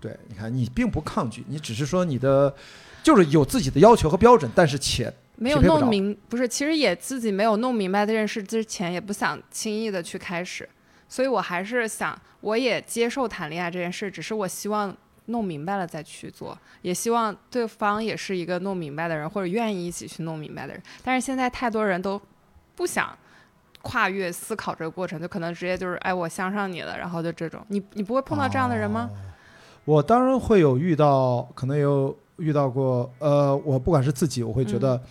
[0.00, 2.54] 对，你看你并不抗拒，你只是说你的
[3.02, 10.68] 就是有自己的要求和标准，但是且没有弄明，不是，其实也自己没有弄明白这件事之前，也不想轻易的去开始，
[11.08, 20.82] 所以我还是想，我也接受谈恋爱这件事，只是我希望弄明白了再去做，也希望对方也是一个弄明白的人，或者愿意一起去弄明白的人。
[21.02, 22.20] 但是现在太多人都
[22.76, 23.16] 不想
[23.82, 29.10] 跨越思考这个过程，就可能直接就是，哎，我相上你了，然后就这种，你你不会碰到这样的人吗？
[29.84, 35.02] 我当然会有遇到，可能有遇到过，呃，我不管是自己，我会觉得，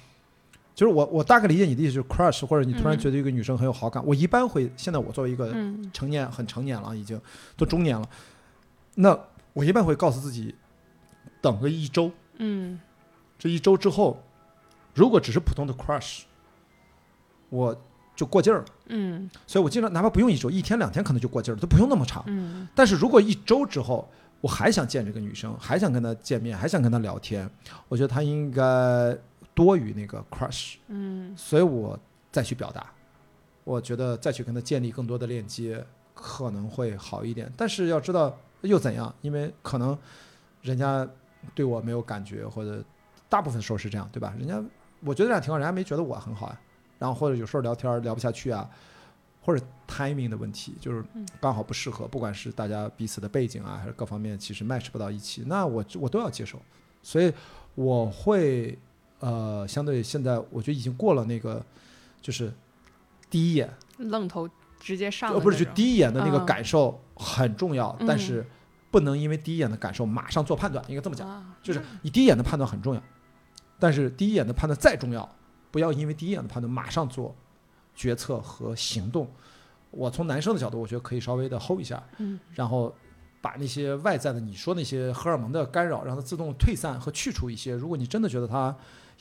[0.75, 2.99] 就是我我大概理解你的意思，就是 crush，或者你突然嗯。
[2.99, 5.89] 觉得一个女生很有好感，我一般会，现在我作为一个嗯。
[5.93, 7.19] 成年很成年了，已经
[7.55, 8.09] 都中年了，
[8.95, 9.17] 那
[9.53, 10.55] 我一般会告诉自己，
[11.41, 12.79] 等个一周，嗯。
[13.37, 14.23] 这一周之后，
[14.95, 16.21] 如果只是普通的 crush，
[17.49, 17.79] 我
[18.15, 18.65] 就过劲儿了。
[18.87, 19.29] 嗯。
[19.45, 22.23] 所以我经常哪怕不用一周，一天两天可能就过劲儿了，都不用那么长。
[22.27, 22.67] 嗯。
[22.73, 24.09] 但是如果一周之后，
[24.41, 27.49] 我还想见这个女生，还想跟她见面，还想跟她聊天，
[27.87, 29.15] 我觉得她应该
[29.53, 31.99] 多于那个 crush，嗯所以我
[32.31, 32.91] 再去表达，
[33.63, 37.51] 我觉得再去跟他建立更多的链接可能会好一点。
[37.55, 39.13] 但是要知道又怎样？
[39.21, 39.97] 因为可能
[40.61, 41.07] 人家
[41.53, 42.83] 对我没有感觉，或者
[43.29, 44.33] 大部分时候是这样，对吧？
[44.37, 44.63] 人家
[45.01, 46.59] 我觉得这样挺好，人家没觉得我很好呀。
[46.97, 48.69] 然后或者有时候聊天聊不下去啊，
[49.41, 56.57] 或者 timing 的问题，就是嗯刚好不适合，不管是大家彼此的背景啊，还是各方面，其实 match 不到一起，那我我都要接受，
[57.01, 57.33] 所以
[57.75, 58.79] 我会
[59.23, 61.65] 呃，相对现在我觉得已经过了那个
[62.21, 62.53] 就是
[63.29, 64.49] 第一眼，愣头
[64.81, 66.45] 直接上呃，不是就第一眼的那个嗯。
[66.45, 68.45] 感受很重要，但是
[68.91, 73.01] 不能因为第一眼的感受马上做判断，应该这么讲，啊就是你第一眼的判断很重要，
[73.79, 75.37] 但是第一眼的判断再重要，
[75.71, 77.33] 不要因为第一眼的判断马上做
[77.95, 79.25] 决策和行动。
[79.89, 82.37] 我从男生的角度，我觉得可以稍微的 hold 一下，嗯。
[82.51, 82.93] 然后
[83.43, 87.75] 把那些外在的你说那些荷尔蒙的干扰，让它自动退散和去除一些。
[87.75, 88.73] 如果你真的觉得它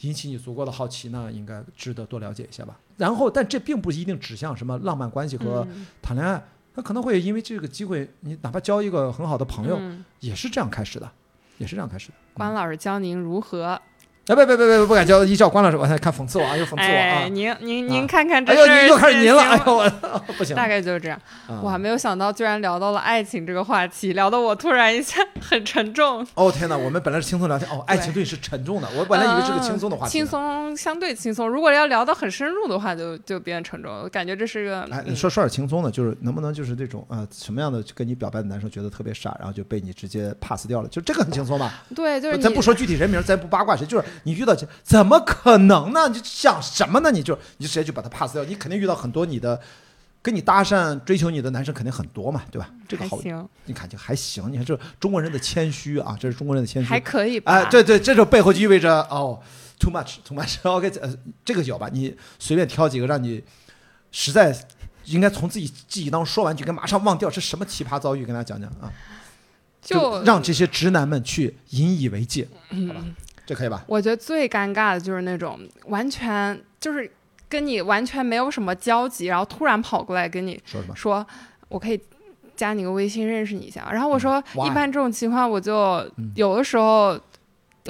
[0.02, 2.78] 引起你足够的好奇，那应该值得多了解一下吧。
[2.96, 6.40] 然后，但这并不一定指向什么浪漫关系和嗯谈恋爱，
[6.76, 11.10] 那可能会因为这个机会，你哪怕交一个很好的朋友，嗯也是这样开始的，
[11.58, 12.14] 也是这样开始的。
[12.32, 13.80] 关老师教您如何
[14.28, 17.28] 哎，别别别别，不敢叫，一叫关老师，我 还看讽刺我啊，又讽刺我哎，啊！
[17.28, 19.90] 您您啊您看看这哎呦，事儿你又开始您了，哎呦我
[20.38, 21.18] 不行，大概就是这样。
[21.48, 26.24] 啊我还没有想到，居然聊到了爱情这个话题，聊得我突然一下很沉重。
[26.34, 30.24] 哦天哪，我们本来是轻松聊天，哦，爱情对你是沉重的，我本来以为是个轻松的话题呢。
[30.24, 31.48] 轻松相对轻松。
[31.48, 34.04] 如果要聊得很深入的话，就就变沉重了。
[34.04, 41.82] 我感觉这是个，哎，嗯说说点轻松的，就是能不能就是这种啊、什么样的跟你表白的男生觉得特别傻，然后就被你直接 pass 掉了，就这个很轻松吧？
[41.92, 46.08] 对，就是咱不说具体人名，咱不八卦谁，就是你遇到这怎么可能呢？
[46.08, 47.10] 你想什么呢？
[47.10, 49.60] 你就你就直接就把他 pass 掉，你肯定遇到很多你的
[50.20, 52.70] 跟你搭讪追求你的男生肯定很多嘛，对吧？
[52.86, 53.18] 这个好，
[53.64, 57.00] 你看就还行，你看这中国人的谦虚啊，这是中国人的谦虚还。
[57.00, 57.52] 可以吧？
[57.52, 59.40] 哎，对对，这就背后就意味着哦
[59.80, 60.56] ，too much，too much。
[60.68, 61.12] OK，呃，
[61.44, 61.88] 这个有吧？
[61.92, 63.42] 你随便挑几个让你
[64.12, 64.56] 实在
[65.06, 68.24] 应该从自己记忆当中说完就跟马上忘掉，是什么奇葩遭遇？
[68.24, 68.92] 跟大家讲讲啊，
[69.82, 73.02] 就让这些直男们去引以为戒，好吧？
[73.04, 73.14] 嗯，
[73.46, 73.84] 这可以吧？
[73.86, 77.10] 我觉得最尴尬的就是那种完全就是
[77.48, 80.94] 跟你完全没有什么交集，然后突然跑过来跟你说什么？
[80.96, 81.26] 说，
[81.68, 82.00] 我可以
[82.56, 83.88] 加你个微信认识你一下。
[83.92, 85.74] 然后我说，嗯一般这种情况我就
[86.16, 87.18] 嗯有的时候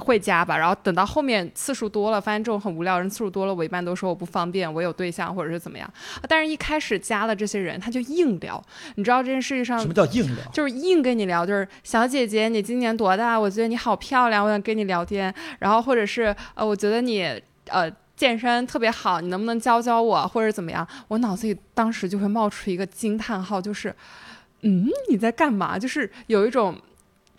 [0.01, 5.93] 会加吧，然后等到后面次数多了，发现这种很无聊人次数多了，我一般都说我不方便，我有对象或者是怎么样。
[6.27, 8.63] 但是一开始加的这些人，他就硬聊，
[8.95, 10.45] 你知道这件事情上什么叫硬聊？
[10.51, 13.39] 就是硬跟你聊，就是小姐姐，你今年多大？
[13.39, 15.33] 我觉得你好漂亮，我想跟你聊天。
[15.59, 17.23] 然后或者是呃，我觉得你
[17.69, 20.89] 呃健身特别好，你能不能教教我，或者怎么样？
[21.09, 23.95] 我脑子里当时就会冒出一个惊叹号，就是
[24.63, 25.79] 嗯，你在干嘛？
[25.79, 26.81] 就是有一种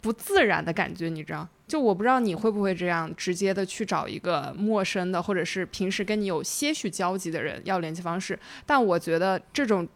[0.01, 1.47] 不自然的感觉，你知道？
[1.73, 9.87] 就我不知道你会不会这样直接的去找一个陌生的，或者是平时跟你有些许交集的人要联系方式，但我觉得这种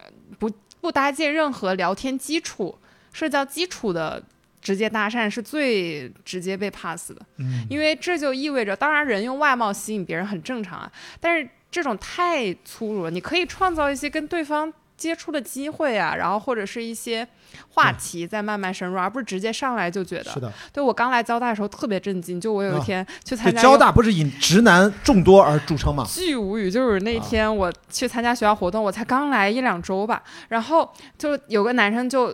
[0.00, 0.10] 呃
[0.40, 0.50] 不
[0.80, 2.76] 不搭建任何聊天基础、
[3.12, 4.20] 社交基础的
[4.60, 14.72] 直接搭讪是最直接被 pass 的，嗯，因为这就意味着，当然人用外貌吸引别人很正常啊，但是这种太粗鲁了，你可以创造一些跟对方。
[15.02, 17.26] 接触的机会啊，然后或者是一些
[17.70, 20.30] 话题在慢慢深入，而不是直接上来就觉得。
[20.30, 26.06] 是的，对我刚来交大的时候特别震惊，就我有一啊天去参，加交大不是以直男众多而著称吗？
[26.08, 30.88] 巨无语，就是那啊天我去参加学校活动，我才刚来一两周吧，然后
[31.18, 32.32] 就有个男生就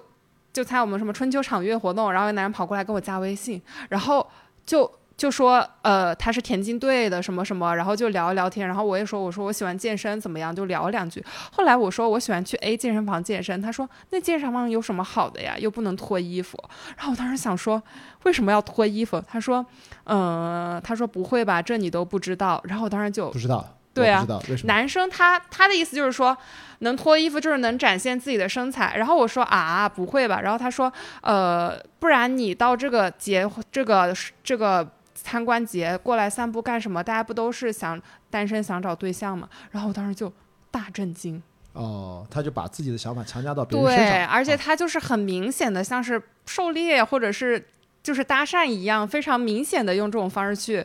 [0.52, 4.28] 就参加我们什么春秋场月活动，然后男人跑过来跟我加微信，然后
[4.66, 11.22] 就就说呃他是田径队的什么什么，然后就聊一聊天，然后我也说我说我喜欢健身怎么样，就聊两句。
[11.50, 15.56] 后来我说我喜欢去 A 健身房健身，他说那健身房有什么好的呀？
[15.58, 16.56] 又不能脱衣服。
[16.96, 17.82] 然后我当时想说
[18.22, 19.20] 为什么要脱衣服？
[19.26, 19.66] 他说
[20.04, 22.62] 嗯、呃他说不会吧，这你都不知道。
[22.64, 24.24] 然后我当时就不知道，对啊？
[24.64, 26.36] 男生他他的意思就是说，
[26.78, 28.96] 能脱衣服就是能展现自己的身材。
[28.96, 30.40] 然后我说啊，不会吧？
[30.40, 30.92] 然后他说，
[31.22, 34.14] 呃，不然你到这个节这个
[34.44, 34.88] 这个
[35.22, 37.02] 参观节过来散步干什么？
[37.02, 38.00] 大家不都是想
[38.30, 39.48] 单身想找对象吗？
[39.70, 40.32] 然后我当时就
[40.70, 41.42] 大震惊。
[41.72, 47.68] 哦，他就把自己的想法强加到别人身对，上，而且啊他就是很明显的像是狩猎或者是
[48.02, 50.84] 就是搭讪一样，非常明显的用这种方式去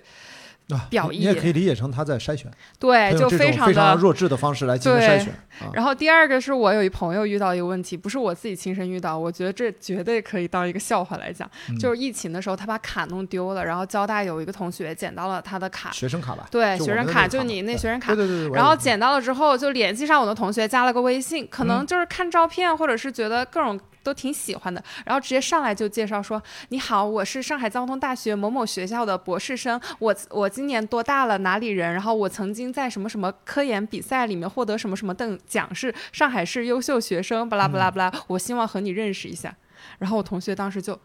[0.70, 2.49] 啊表你你也可以理解成他在筛选，
[2.80, 5.70] 对，就非常非常的弱智的方式来进行筛选啊。
[5.74, 11.49] 然后第二个是我有一朋友遇到一个问题，不是我自己亲身遇到，我觉得这绝对可以当一个笑话来讲。
[11.70, 18.26] 嗯 就是疫情的时候，他把卡弄丢了，然后交大有一个同学捡到了他的卡，学生卡吧，对，学生卡，就你那学生卡对。
[18.26, 31.91] 对对对，然后捡到了之后，就联系上我的同学，加了个微信，可能就是看照片，或者是觉得各种都挺喜欢的，然后直接上来就介绍说：“你好，我是上海交通大学某某学校的博士生，我我今年多大了，哪里人？
[31.93, 39.56] 然后我曾经在什么什么科研比赛里面获得什么什么等奖，是上海市优秀学生，巴拉巴拉巴拉，我希望和你认识一下。”
[39.97, 40.99] 然后我同学当时就。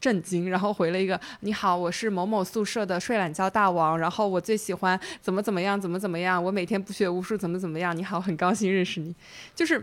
[0.00, 7.96] 震惊，然后回了一个“你好，我是某某宿舍的睡懒觉大王，然后我最喜欢怎么怎么样，怎么怎么样，我每天不学无术，怎么怎么样。
[7.96, 9.14] 你好，很高兴认识你。”
[9.56, 9.82] 就是，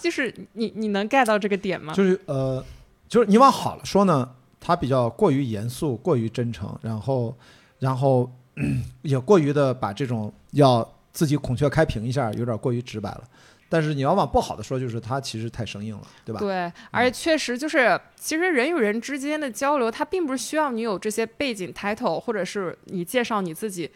[0.00, 1.92] 就是你你能 get 到这个点吗？
[1.94, 2.64] 就是呃，
[3.08, 7.36] 就是你往好了说呢，他比较过于严肃，过于真诚，然后
[7.78, 8.30] 然后
[9.02, 13.22] 也过于的把这种要自己孔雀开屏一下，有点过于直白了。
[13.72, 16.40] 但是你要往不好的说，就是他其实太生硬了，对吧？
[16.40, 23.88] 对，而且确实就是，其实人与人之间的交流，它并不是需要你有这些背景 title，或者是你介绍你自己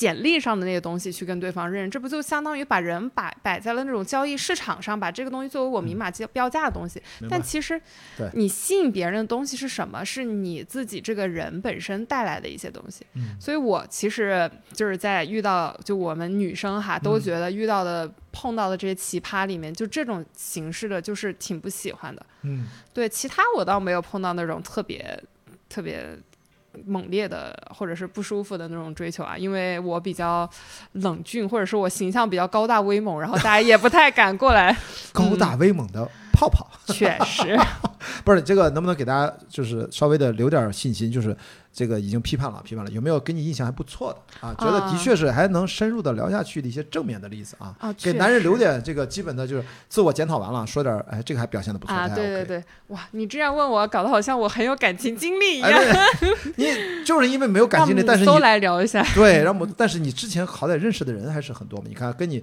[0.00, 7.02] 简历上的那些东西去跟对方认，这不就相当于把人摆摆在了那种交易市场上，把这个东西作为我明码标标价的东西。
[7.28, 7.78] 但其实
[8.16, 10.02] 对，你吸引别人的东西是什么？
[10.02, 13.04] 是你自己这个人本身带来的一些东西。
[13.12, 22.24] 嗯所以我其实就是在遇到就我们女生哈，都嗯觉得遇到的、碰到的这些奇葩里面，就这种形式的，就是挺不喜欢的。
[22.44, 25.22] 嗯，对，其他我倒没有碰到那种特别
[25.68, 26.18] 特别
[26.86, 30.48] 猛烈的或者是不舒服的那种追求啊，因为我比较
[30.92, 34.76] 冷峻，或者是我形象比较高大威猛，然后大家也不太敢过来。
[35.12, 36.08] 高大威猛的
[36.40, 37.58] 泡泡， 确实，
[38.24, 41.12] 不是这个能不能给大家就是稍微的留点信心？
[41.12, 41.36] 就是
[41.72, 44.54] 这个已经批判了，批判了，有没有给你印象还不错的啊？
[44.58, 47.74] 觉得的啊确是还能深入的聊下去的一些正面的例子啊？
[47.78, 55.80] 啊，给男人留点这个基本的就是自我检讨完了，说点儿哎这个还表现的不错，啊，对对对，哇，你这样问我，搞得好像我很有感情经历一哎，样。
[56.20, 61.84] 对 你就是因为没有感情力，母搜但是你来聊一下，对，让我但是你之前好歹认识的人还是很多嘛。
[61.88, 62.42] 你看，跟你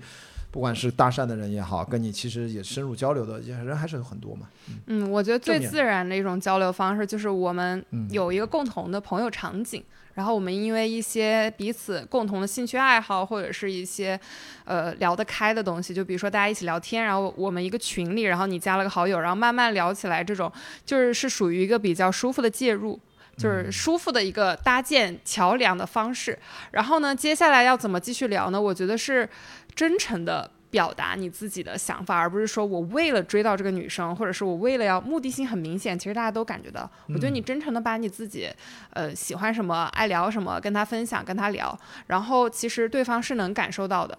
[0.57, 4.47] 不管是搭讪的人也好，跟你其实也深入交流的人还是有很多嘛。
[4.87, 9.83] 嗯，我觉得最自然的一种交流方式就是我们嗯有一个共同的朋友场景，
[10.15, 14.19] 然后我们因为一些彼此共同的兴趣爱好，或者是一些
[14.65, 20.51] 呃聊得开的东西，就比如说大家一起聊天，然后我们一个群里，然后你加了个好友，然后慢慢聊起来，这种
[20.83, 22.99] 就是是属于一个比较舒服的介入。
[23.37, 26.37] 就是舒服的一个搭建桥梁的方式，
[26.71, 28.59] 然后呢，接下来要怎么继续聊呢？
[28.59, 29.29] 我觉得是
[29.75, 36.89] 真诚的表达你自己的想法，而不是说我为了追到这个女生，或者是我为了要目的性很明显，其实大家都感觉到。
[37.09, 38.49] 我觉得你真诚的把你自己，
[38.89, 41.77] 呃，喜欢什么、爱聊什么，跟他分享，跟他聊，
[42.07, 44.17] 然后其实对方是能感受到的。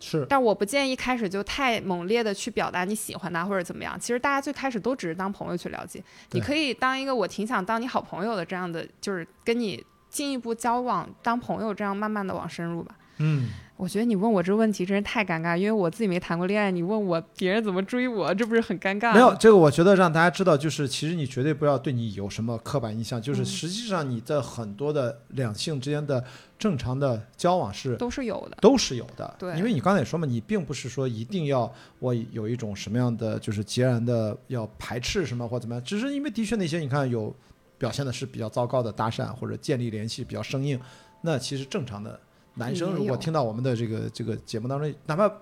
[0.00, 4.00] 是，但我不建议一开始就太猛烈的去表达你喜欢他或者怎么样。
[4.00, 12.96] 其实大家最开始都只是当朋友去了解，你可以当一个我挺想当你好朋友的这样的，就是跟你进一步交往当朋友，这样慢慢的往深入吧。
[13.18, 13.50] 嗯，
[13.80, 19.14] 我觉得你问我这个问题真是太尴尬，因为我自己没谈过恋爱，你问我别人怎么追我，这不是很尴尬？
[19.14, 26.22] 没有这个，我觉得让大家知道，就是其实你绝对不要对你有什么刻板印象，就是嗯实际上你的很多的两性之间的
[26.58, 28.58] 正常的交往是都是有的。
[28.60, 37.34] 都是有的，对因为你刚才也说嘛，你并不是说一定要我有一种什么样的就是截然的要排斥什么或怎么样，只是因为的确那些你看有
[37.78, 40.78] 表现的是比较糟糕的搭讪或者建立联系比较生硬，
[41.22, 42.20] 那其实正常的
[42.54, 45.32] 男生如果听到我们的这个这个节目当中，哪怕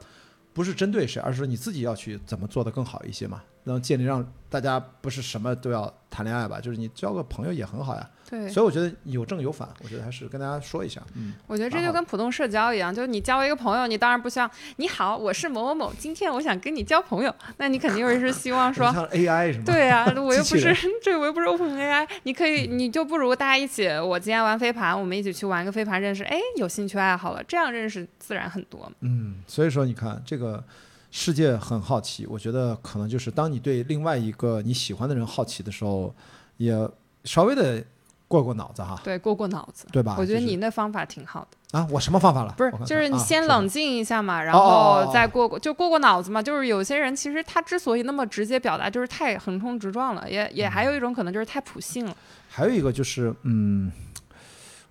[0.52, 8.10] 不是针对谁，而是说你自己要去怎么做的更好一些嘛，能建立让大家不是什么都要谈恋爱吧，就是你交个朋友也很好呀。
[8.30, 18.92] 对，所以我觉得有正有反，我觉得还是跟大家说一下，嗯，我觉得这就跟普通社交一样，就是你交一个朋友，你当然不希望你好，我是某某某，今天我想跟你交朋友，那你肯定是希望 说。
[18.92, 19.64] 像 AI 什么？
[19.64, 28.92] 对呀、我又不是 这，我又不是 Open AI，你可以，你就不如大家一起，我今天玩飞盘，我们一起去玩个飞盘，认识，哎，有兴趣爱好了，这样认识自然很多。
[29.00, 30.62] 嗯，所以说你看这个
[31.10, 36.14] 世界很好奇，我觉得可能就是当你对另外一个你喜欢的人好奇的时候，
[36.58, 36.88] 也
[37.24, 37.82] 稍微的
[38.26, 39.86] 过过脑子哈，对，过过脑子。
[39.90, 40.16] 对吧？
[40.18, 42.54] 我觉得你那方法挺好的，啊，我什么方法了？
[42.58, 46.42] 不是就是你先冷静一下嘛，然后再过过，就过过脑子嘛。
[46.42, 52.14] 就是有些人其实他之所以那么直接表达，就是太横冲直撞了，也也还有一种可能就是太普信了。
[52.50, 53.90] 还有一个就是，嗯，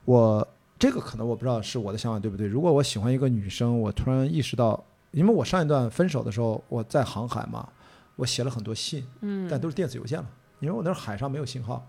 [0.05, 0.47] 我
[0.79, 2.47] 这个可能我不知道是我的想法对不对。
[2.47, 4.83] 如果我喜欢一个女生，我突然意识到，
[5.17, 7.67] 因为我上一段分手的时候，我在航海嘛，
[8.15, 11.85] 我写了很多信，嗯，但都是电子邮件了，因为我那儿海上没有信号。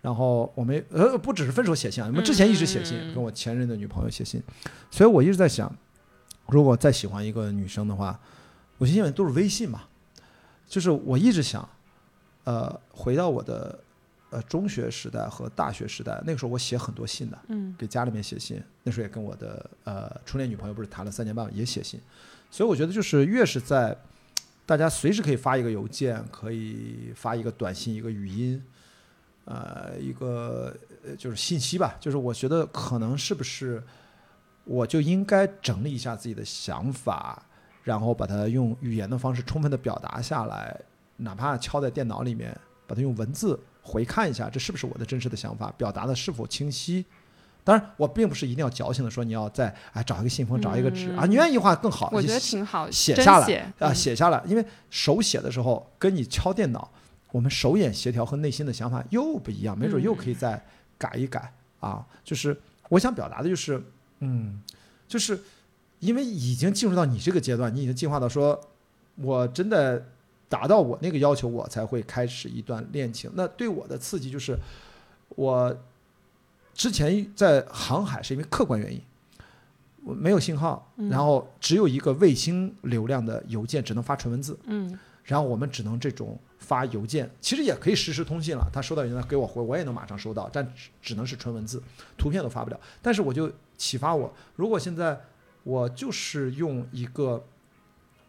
[0.00, 4.42] 然后我没呃，不只是分手写信啊，我们之前一直写信，嗯跟我前任的女朋友写信，
[4.90, 5.70] 所以我一直在想，
[6.46, 8.18] 如果再喜欢一个女生的话，
[8.78, 9.82] 我现在都是微信嘛，
[10.66, 11.68] 就是我一直想，
[12.44, 13.78] 呃，回到我的
[14.30, 22.00] 呃中学时代和大学时代，那个时候我写很多信的，嗯给家里面写信，那时候也跟我的呃初恋女朋友不是谈了三年半，也写信，
[22.50, 23.96] 所以我觉得就是越是在
[24.66, 28.62] 大家随时可以发一个邮件，可以发一个短信，一个语音，
[29.44, 30.76] 呃，一个
[31.16, 33.82] 就是信息吧，就是我觉得可能是不是
[34.64, 37.42] 我就应该整理一下自己的想法，
[37.82, 40.80] 然后把它用语言的方式充分的表达下来，
[41.16, 47.04] 哪怕敲在电脑里面，把它用文字回看一下，这是不是我的真实的想法，表达的是否清晰。
[47.62, 52.10] 当然，我并不是一定要矫情的说你要再哎找一个信封，找一个纸、啊，嗯你愿意画更好。
[52.12, 56.90] 我觉得挺好，写下来写啊，嗯写下来，因为手写的时候跟你敲电脑
[57.32, 60.64] 我们手眼协调和内心的想法又不一样，没准又嗯可以再
[60.98, 62.04] 改一改啊。
[62.24, 62.58] 就是
[62.88, 63.82] 我想表达的就是，
[64.20, 64.60] 嗯，
[65.06, 65.40] 就是
[66.00, 68.58] 因为已经进入到你这个阶段，你已经进化到说，
[69.16, 70.06] 我真的
[70.48, 73.30] 达到我那个要求，我才会开始一段恋情。
[73.34, 74.58] 那对我的刺激就是，
[75.28, 75.76] 我
[76.80, 78.98] 之前在航海是因为客观原因，
[80.02, 84.58] 我没有信号，嗯然后只有一个卫星流量的邮件，只能发纯文字。
[84.64, 88.66] 嗯然后我们只能这种发邮件，其实也可以实时通信了。
[88.72, 91.82] 他收到邮件给我回，我也能马上收到，但只只能是纯文字，
[92.16, 92.80] 图片都发不了。
[93.02, 95.20] 但是我就启发我，如果现在
[95.64, 97.44] 我就是用一个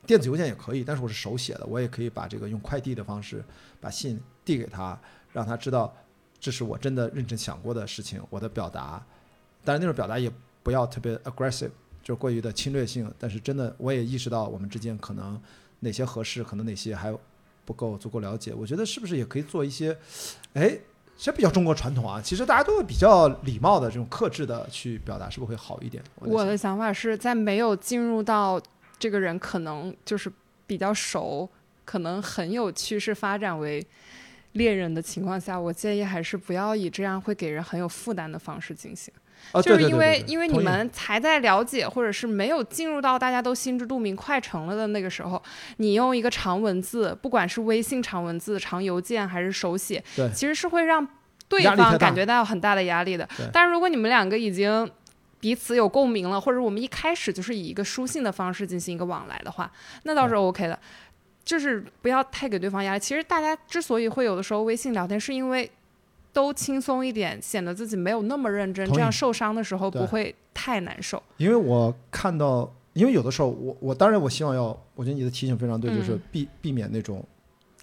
[0.06, 3.42] 电子邮件也可以，但是我是手写的，我也可以把这个用快递的方式
[3.80, 5.00] 把信递给他，
[5.32, 5.96] 让他知道
[6.42, 9.02] 这是我真的认真想过的事情，我的表达。
[9.64, 10.30] 但是那种表达也
[10.62, 11.72] 不要特别 aggressive，
[12.04, 13.10] 就是过于的侵略性。
[13.18, 15.42] 但是真的我也意识到我们之间可能。
[15.84, 17.12] 哪些合适，可能哪些还
[17.66, 18.54] 不够足够了解。
[18.54, 19.98] 我觉得是不是也可以做一些，
[20.54, 20.78] 哎，
[21.18, 22.22] 这比较中国传统啊。
[22.22, 26.04] 其实大家都会比较礼貌的这种克制的去表达，是不是会好一点？
[26.18, 28.62] 我的想法是在没有进入到
[29.00, 30.32] 这个人可能就是
[30.68, 31.50] 比较熟，
[31.84, 33.84] 可能很有趋势发展为
[34.54, 39.14] 恋人的情况下，我建议还是不要以这样会给人很有负担的方式进行。
[39.52, 45.42] 啊，就是因为因为你们才在了解，或者是没有进入到大家都心知肚明、快成了的那个时候，
[45.78, 51.08] 你用一个长文字，不管是微信长文字、长邮件还是手写，对其实是会让
[51.48, 53.48] 对方感觉到很大的压力的对。
[53.52, 54.88] 但是如果你们两个已经
[55.40, 59.72] 彼此有共鸣了，或者我们一开始就是以一个书信的方式进行一个往来的话，
[60.04, 60.78] 那倒是 OK 的。
[61.44, 63.00] 就是不要太给对方压力。
[63.00, 65.70] 其实大家之所以会有的时候微信聊天，是因为
[66.34, 71.22] 都轻松一点，显得自己没有那么认真，这样受伤的时候不会太难受。
[71.38, 74.66] 因为我看到，因为有的时候我我当然我希望要，
[74.96, 77.24] 我觉得你的提醒非常对，嗯就是避避免那种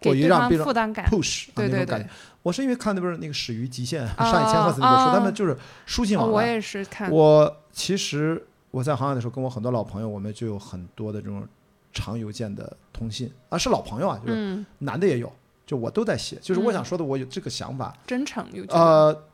[0.01, 1.05] 过于让别人负担感。
[1.07, 2.11] push 啊对对对那种感觉。，
[2.43, 6.33] 我是因为看那本那个《始于极限》啊上一千赫兹那本书，啊他们就是书信往来。
[6.33, 11.47] 哦我也是看，我其实我在航海的时候，跟我很多老朋友，我们就有很多的这种
[11.93, 15.33] 长邮件的通信啊，是老朋友啊，就是嗯，男的也有，
[15.67, 16.39] 就我都在写。
[16.43, 19.25] 就是我嗯想说的，我有这个想法，真诚有这个呃，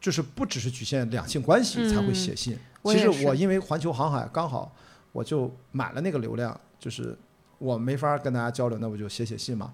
[0.00, 2.58] 就是不只是局限两性关系才会嗯写信。
[2.84, 4.74] 其实我因为环球航海刚好
[5.12, 7.16] 我就买了那个流量，就是
[7.58, 9.72] 我没法跟大家交流，那我就写写信嘛。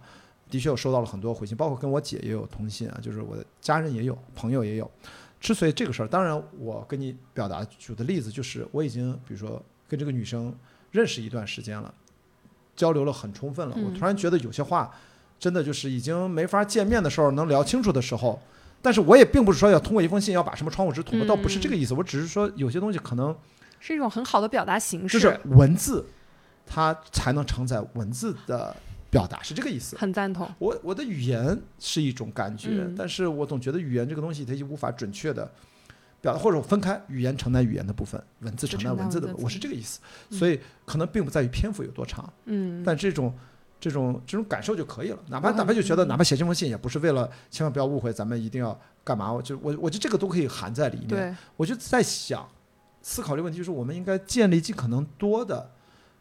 [0.48, 4.90] 的确，我收到了很多回信，包括跟我姐也有通信啊，就是我的家人也有，朋友也有。
[5.40, 10.52] 之所以这个事儿，当然我跟你表达举的例子就是，我已经比如说跟这个女生
[10.90, 11.94] 认识一段时间了，
[12.76, 14.90] 交流了很充分了，我嗯突然觉得有些话
[15.38, 18.40] 真的就是已经没法见面的时候能聊清楚的时候，
[18.82, 23.36] 但是我也并不是说要通过一封信要把什么窗户纸捅破，嗯倒不是这个意思，我只是说有些东西可能
[23.78, 26.04] 是一种很好的表达形式，就是文字，
[26.66, 28.76] 它才能承载文字的
[29.10, 29.96] 表达，是这个意思。
[29.96, 30.48] 很赞同。
[30.58, 35.50] 我我的语言是一种感觉，嗯但是我总觉得语言这个东西它就无法准确的
[36.20, 40.00] 表达，或者我分开语言承担语言的部分，文字承担文字的部分，我是这个意思。
[40.30, 43.34] 嗯所以可能并不在于篇幅有多长，嗯，但这种
[43.78, 45.18] 这种这种感受就可以了。
[45.28, 49.32] 哪怕哪怕就觉得，嗯哪怕写这封信也不是为了，千万不要误会，咱们一定要干嘛？
[49.32, 51.36] 我就我我觉得这个都可以含在里面。
[51.56, 52.46] 我就在想，
[53.02, 55.70] 思考这个问题，就是我们应该建立尽可能多的，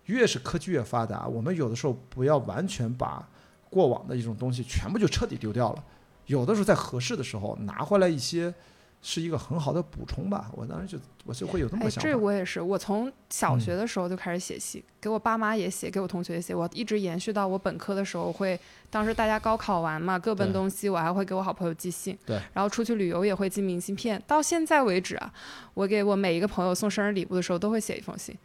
[0.05, 3.27] 越是科技越发达，我们有的时候不要完全把
[3.69, 5.83] 过往的一种东西全部就彻底丢掉了，
[6.27, 8.53] 有的时候在合适的时候拿回来一些，
[9.01, 10.51] 是一个很好的补充吧。
[10.53, 12.17] 我当时就我就会有这么哎，这个想法。
[12.17, 25.31] 我也是，我从小嗯学的时候就开始写信，给我爸妈也写，给我同学也写，我一直延续到我本科的时候会，当时大家高考完嘛，各奔东西，我还会给我好朋友寄信，对，然后出去旅游也会寄明信片，到现在为止啊，
[25.73, 28.35] 我给我每一个朋友送生日礼物的时候都会写一封信，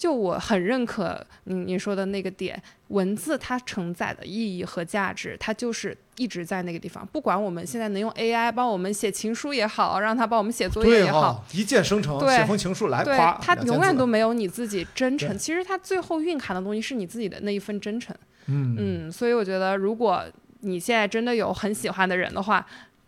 [0.00, 11.34] 就我很认可你你说的那个点，文字它承载的意义和价值，它就是一直在那个地方，不管我们现在能用 AI 帮我们写情书也好，让它帮我们写作业也好。
[11.34, 15.36] 哈，一键生成，对写封情书来对夸，它永远都没有你自己真诚。
[15.36, 18.16] 其实它最后蕴含的东西是你自己的那一份真诚。
[18.46, 20.24] 嗯嗯，所以我觉得，如果
[20.60, 22.66] 你现在真的有很喜欢的人的话，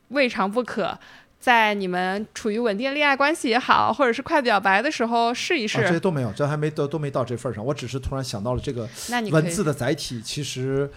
[0.09, 0.99] 未尝不可
[1.43, 5.89] 在你们处于稳定恋爱关系也好，或者是快表白的时候试一啊，这。
[5.89, 7.67] 些都没有，这还没都都没到这份儿上。
[7.67, 8.89] 我只是突然想到了这个
[9.33, 10.89] 文字的载体，其实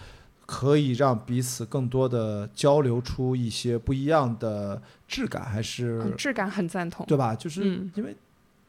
[0.46, 7.04] 可以让彼此更多的交流出一些不一样的质感，还是、嗯质感很赞同。
[7.06, 7.34] 对吧？
[7.34, 8.16] 就是嗯因为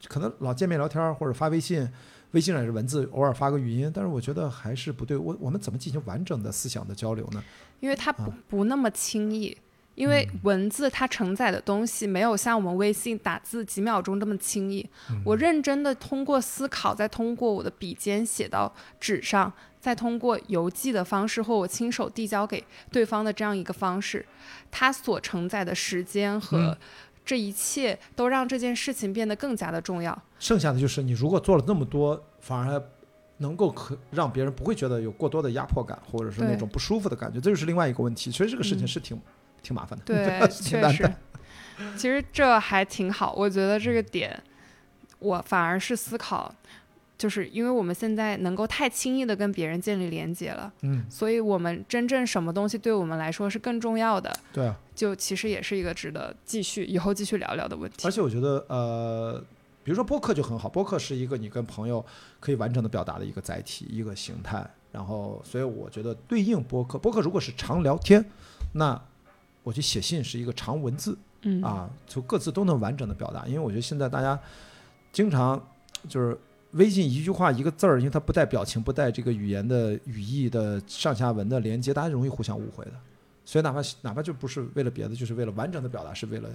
[0.08, 1.88] 可能老见面聊天儿或者发微信，
[2.32, 5.16] 微信上也是文字，偶尔发个语音，但是我觉得还是不对。
[5.16, 7.40] 我我们怎么进行完整的思想的交流呢？
[7.78, 9.56] 因为它不啊不那么轻易。
[9.98, 14.88] 因为文字它承载的东西没有像我们微信打字几秒钟这么轻易。
[15.24, 24.24] 我认真的通过思考，再通过我的笔尖写到纸上，再通过邮寄的方式或我亲手递交给对方的这样一个方式，
[24.70, 26.78] 它所承载的时间和
[27.24, 30.16] 这一切都让这件事情变得更加的重要。
[30.38, 32.80] 剩下的就是你如果做了那么多，反而
[33.38, 38.30] 能够可让别人不会觉得有过多的压迫感，或者是那种不舒服的感觉，这就是另外一个问题。
[38.30, 39.20] 其实这个事情嗯是挺、
[39.62, 43.32] 挺麻烦的，对， 挺确实难的。，其实这还挺好。
[43.36, 44.42] 我觉得这个点，
[45.18, 46.54] 我反而是思考，
[47.16, 54.76] 就是因为我们现在能够太轻易的跟别人建立连接了，嗯，所以我们真正什么东西对我们来说是更重要的，对啊。
[54.94, 58.10] 就其实也是一个值得继续以后继续聊聊的问题而。
[58.10, 59.40] 且我觉得，呃，
[59.84, 62.04] 比如说播客就很好，播客是一个你跟朋友
[62.40, 64.68] 可以完整的表达的一个载体、一个形态。
[64.90, 68.24] 然后，所以我觉得对应播客，播客如果是常聊天，
[68.72, 69.00] 那
[69.68, 73.46] 我觉得写信是一个长文字嗯啊，就各自都能完整的表达。
[73.46, 74.40] 因为我觉得现在大家
[75.12, 75.62] 经常
[76.08, 76.36] 就是
[76.72, 82.92] 微信一句话一个字儿，因为它不带表情、不带这个语言的语义的上下文的连接，大家容易互相误会的。
[83.44, 86.48] 所以哪怕哪怕就不是为了别的，就是为了完整的表达，是为了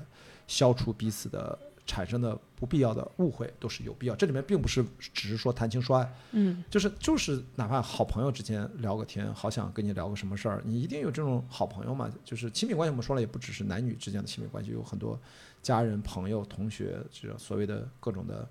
[0.47, 4.15] 消除彼此的产生的不必要的误会，都是有必要。
[4.15, 12.11] 这里面并不是只是说谈情说爱，嗯就是就是哪怕好朋友之间聊个天，好想跟你聊个什么事儿，你一定有这种好朋友嘛。
[12.23, 15.19] 就是亲密关系，我们说了也不只是男女之间的亲密关系，有很多
[15.61, 18.47] 家人、朋友、同学，这种所谓的各种的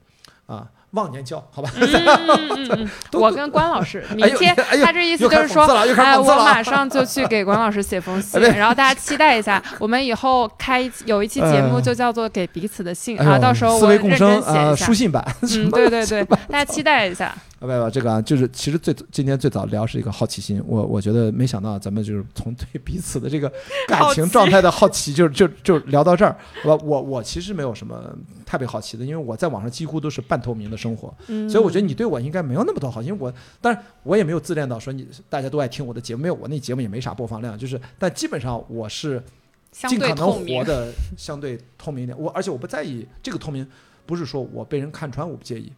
[0.47, 1.71] 啊忘年交，好吧？
[1.75, 1.89] 嗯
[2.29, 6.43] 嗯嗯， 都我跟关老师 明天，他这意思就是说哎，我。
[6.43, 14.93] 马上就去给关老师写封信， 哎然后大家期待一下，我们以后开有一期节目就叫做给彼此的信啊，到时候我认真写一下书。
[14.93, 17.27] 信版，嗯，对对对，大家期待一下。
[17.27, 23.51] 啊，不不，这个啊，就是其实最今天最早聊是一个好奇心，我我觉得没想到咱们就是从对彼此的这个
[23.87, 26.37] 感情状态的好奇，就就就聊到这儿。
[26.65, 27.97] 我我我其实没有什么
[28.45, 39.23] 特别好奇的，因为我在网上几乎都是半透明的生活，嗯，所以我觉得你对我应该没有那么多好，因为我当然我也没有自恋到说你大家都爱听我的节目，没有我那节目也没啥播放量，就是但基本上我是
[39.71, 40.65] 相对尽可能活。
[40.65, 42.19] 的相对透明一点。
[42.19, 43.67] 我而且我不在意这个透明，
[44.05, 45.73] 不是说我被人看穿我不介意，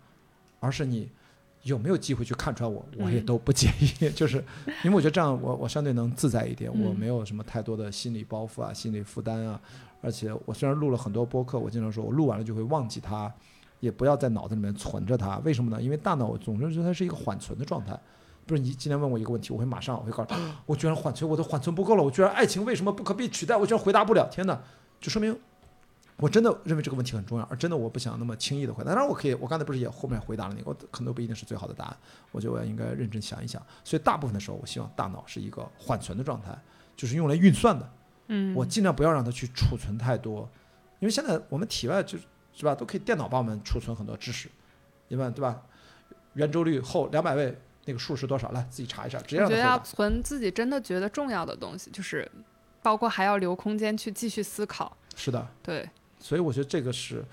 [0.61, 1.09] 而是你
[1.62, 4.11] 有没有机会去看穿我，我也嗯都不介意。
[4.16, 4.42] 就是
[4.82, 9.61] 因为我觉得这样我我相对能自在一点，我嗯没有什么太多的心理包袱啊、心理负担啊。
[10.02, 13.32] 而且我虽然录了很多播客，我经常说我录完了就会忘记它。
[13.85, 15.80] 也不要在脑子里面存着它，为什么呢？
[15.80, 17.99] 因为大脑总是觉得它是一个缓存的状态。
[18.47, 24.28] 不是你今天问我一个问题，我会马上我会告诉你， 我居然缓存，我的缓存不够了，我居然爱情为什么不可被取代，我居然回答不了。
[24.30, 24.59] 天哪，
[25.01, 25.39] 就说明
[26.16, 28.91] 我真的认为这个问题很重要，而真的我不想那么轻易的回答。
[28.91, 31.97] 当然我可以，我刚才不是也后面回答了那个，我可能不一定是最好的答案，
[32.32, 33.61] 我觉得我也应该认真想一想。
[33.82, 36.57] 所以大部分的时候，我希望大脑是一个缓存的状态，
[36.97, 37.91] 就是用来运算的。
[38.28, 40.49] 嗯，我尽量不要让它去储存太多，
[41.01, 42.24] 因为现在我们体外就是
[42.55, 44.48] 是吧，都可以电脑帮我们储存很多知识，
[45.09, 45.61] 你们对吧？
[46.34, 48.50] 圆周率后两百位那个数是多少？
[48.52, 49.78] 来自己查一下，直接我觉得要。
[49.80, 52.30] 存自己真的觉得重要的东西，就是
[52.82, 54.96] 包括还要留空间去继续思考。
[55.14, 55.88] 是的，对，
[56.18, 57.24] 所以我觉得这个是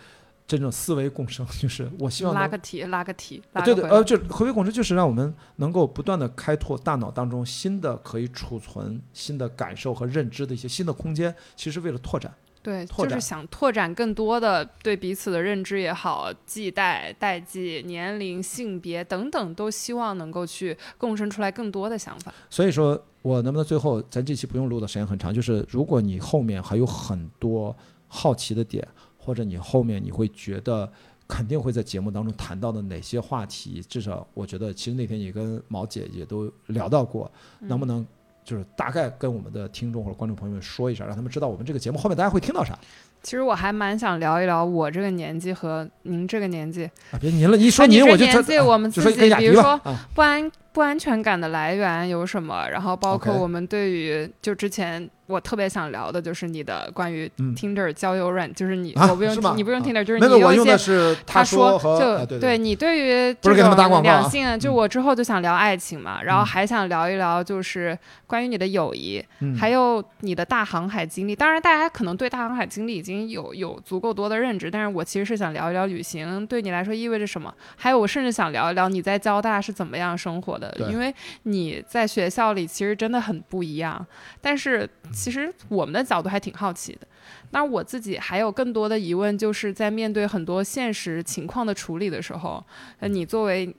[0.45, 12.31] 真正思维共生， 就是我希望拉个题，拉个题，对对，呃，就回归共生，就是让我们能够不断的开拓大脑当中新的可以储存、新的感受和认知的一些新的空间，其实为了拓展。
[12.63, 22.33] 对，就是想拓展更多的对彼此的认知也好，系代、代际、年龄、性别等等，都希望能够去共生出来更多的想法。
[22.49, 27.75] 所以说我能不能最后，咱这期不用录的时间很长，就是如果你后面还有很多
[28.07, 28.87] 好奇的点，
[29.17, 30.91] 或者你后面你会觉得
[31.27, 38.05] 肯定会在节目当中谈到的哪些话题，至少我觉得其实那天你跟毛姐也都聊到过，能不能
[38.43, 42.77] 就是大概跟我们的听众或者观众朋友们说一下，让他们知道我们这个节目后面大家会听到啥
[43.23, 47.19] 其实我还蛮想聊一聊我这个年纪和您这个年纪，啊？
[47.21, 49.79] 别您了，一说您我就这年纪我们自己，比如说
[50.15, 57.55] 不安不安全感的来源有什么，然后包括我们对于就之前我特别想聊的就是你的关于嗯。
[57.55, 59.83] Tinder 交友软，就是你、啊我不用你不用啊。
[59.85, 64.19] Tinder，、就是你有一些用的是他说和就、啊对对你对于不是给他们打这种广告啊。
[64.19, 64.73] 两性，就嗯。
[64.73, 66.45] 我之后就想聊爱情嘛，然后嗯。
[66.45, 69.55] 还想聊一聊就是关于你的友谊，嗯。
[69.55, 71.35] 还有你的大航海经历。
[71.35, 84.05] 当然，大家可能对大航海经历已经有有足够多的认知，但是我其实是想聊一聊旅行对你来说意味着什么，还有我甚至想聊一聊你在交大是怎么样生活的，因为你在学校里其实真的很不一样，
[84.41, 87.07] 但是其实我们的角度还挺好奇的。
[87.51, 92.63] 那我自己还有更多的疑问，就是在面对很多现实情况的处理的时候，
[92.99, 93.75] 呃，你作为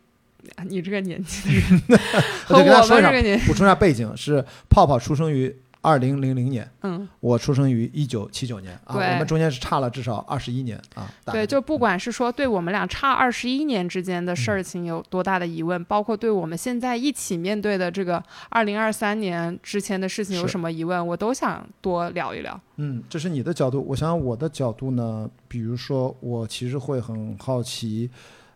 [0.65, 2.01] 你这个年纪的人，
[2.45, 11.11] 和我们这个年，补充一下背景，是泡泡出生于二零零零年，嗯，我出生于一九七九年啊，我们中间是差了至少二十一年啊。
[11.27, 22.59] 对，就不管是说对我们俩差二十一年之间的事儿情有多大的疑问，包括对我们现在一起面对的这个二零二三年之前的事情有什么疑问，我都想多聊一聊。
[22.77, 23.85] 嗯，这是你的角度。
[23.89, 28.09] 我想想我的角度呢，比如说我其实会很好奇，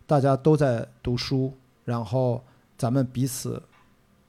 [0.07, 1.53] 大家都在读书，
[1.85, 2.41] 然后
[2.79, 3.61] 咱们彼此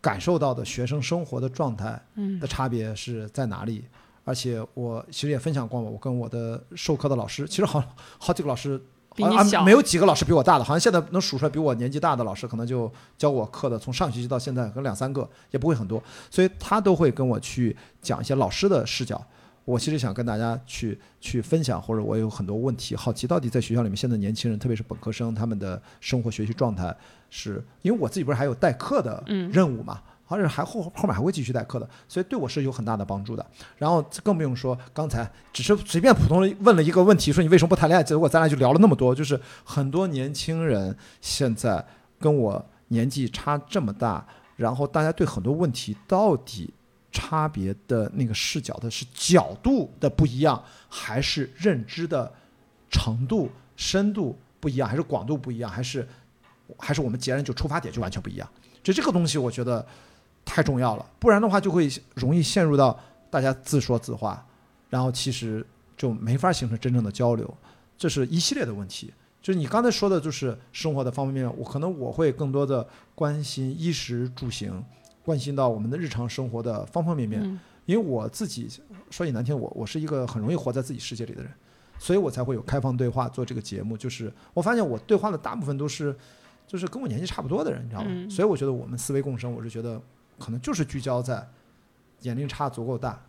[0.02, 3.86] 感受到的学生生活的状态嗯的差别是在哪里？
[4.24, 7.84] 而且我其实也分享过，我跟我的授课的老师，其实好
[8.18, 8.82] 好几个老师。
[9.20, 16.00] 好像没有几个老师比我大的，好像现在能数出来比我年纪大的老师，可能就教我课的，从上学期到现在可能两三个，也不会很多，
[16.30, 19.20] 所以他都会跟我去讲一些老师的视角。
[19.68, 26.96] 我其实想跟大家去去分享，或者我有很多问题好奇，到底在学校里面现在年轻人，特别是本科生，他们的生活学习状态
[27.30, 33.46] 是，因为我自己不是还有代课的嗯任务嘛，而且还后后面还会继续代课的，所以对我是有很大的帮助的。
[33.76, 38.02] 然后更不用说刚才只是随便普通的问了一个问题，说你为什么不谈恋爱？
[38.02, 41.86] 结果咱俩就聊了那么多，就是很多年轻人现在
[42.18, 44.26] 跟我年纪差这么大，
[44.56, 46.74] 然后大家对很多问题到底
[47.12, 52.32] 差别的那个视角的是角度的不一样，还是认知的
[52.90, 56.08] 程度、深度不一样，还是广度不一样，还是
[56.78, 58.50] 还是我们截然就出发点就完全不一样？
[58.84, 59.86] 就这个东西，我觉得
[60.46, 62.98] 太重要了，不然的话就会容易陷入到
[63.30, 64.46] 大家自说自话，
[64.90, 65.66] 然后其实
[65.98, 67.58] 就没法形成真正的交流，
[67.98, 69.14] 这是一系列的问题。
[69.42, 72.86] 就是你刚才说的，就是生活的方方面面，我可能我会更多的
[73.16, 74.84] 关心衣食住行，
[75.28, 77.42] 关心到我们的日常生活的方方面面。
[77.44, 78.68] 嗯因为我自己
[79.10, 81.50] 说句难听，我我是一个很容易活在自己世界里的人，
[81.98, 83.96] 所以我才会有开放对话做这个节目。
[83.96, 86.14] 就是我发现我对话的大部分都是，
[86.68, 88.08] 就是跟我年纪差不多的人，你知道吗？
[88.10, 90.02] 嗯所以我觉得我们思维共生，我是觉得
[90.38, 91.48] 可能就是聚焦在
[92.24, 93.24] 年龄差足够大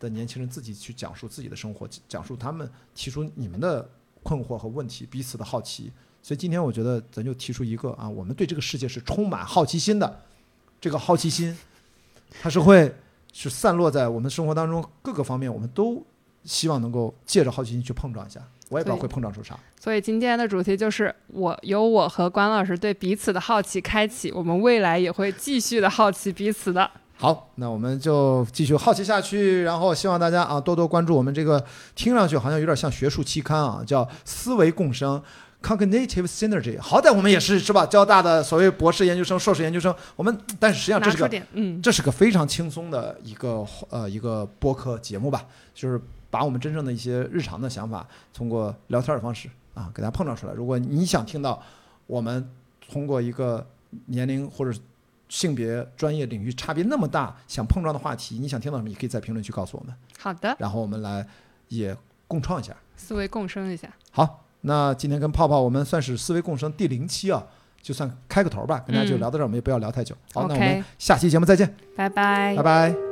[0.00, 3.86] 的年轻人自己去讲述自己的生活，讲述他们提出你们的
[4.22, 5.92] 困惑和问题，彼此的好奇。
[6.22, 10.20] 所以今天我觉得咱就提出一个啊，我们对这个世界是充满好奇心的，
[10.80, 11.56] 这个好奇心
[12.40, 12.94] 它是会
[13.32, 16.04] 是散落在我们生活当中各个方面，我们都
[16.44, 18.40] 希望能够借着好奇心去碰撞一下。
[18.70, 19.58] 我也不知道会碰撞出啥。
[19.80, 26.90] 所以今天的主题就是我由我和关老师对彼此的好奇开启，我们未来也会继续的好奇彼此的。
[27.16, 31.64] 好，那我们就继续好奇下去，然后希望大家啊多多关注我们这个
[31.94, 35.22] 听上去好像有点像学术期刊啊，叫思维共生
[35.62, 36.80] （Cognitive Synergy）。
[36.80, 37.84] 好歹我们也是是吧？
[37.86, 50.52] 交大的所谓博士研究生、硕士研究生，我们但是实际上这是个嗯，这是个非常轻松的一个呃一个播客节目吧，就是把我们真正的一些日常的想法，通过聊天的方式啊给大家碰撞出来。
[50.52, 51.62] 如果你想听到
[52.06, 52.50] 我们
[52.90, 53.66] 通过一个
[54.06, 54.78] 年龄或者
[55.28, 61.26] 性别、专业领域差别那么大，想碰撞的话题，你想听到什么，也可以在评论区告诉我们，好的，然后我们来
[61.68, 61.94] 也
[62.26, 62.74] 共创一下。
[62.96, 63.92] 思维共生一下。
[64.10, 67.44] 好，那今天跟泡泡我们算是思维共生第零期啊，
[67.80, 70.14] 就算开个头吧，跟大家就嗯聊到这儿，我们也不要聊太久。
[70.34, 73.07] 好，那我们下期节目再见，拜拜拜拜。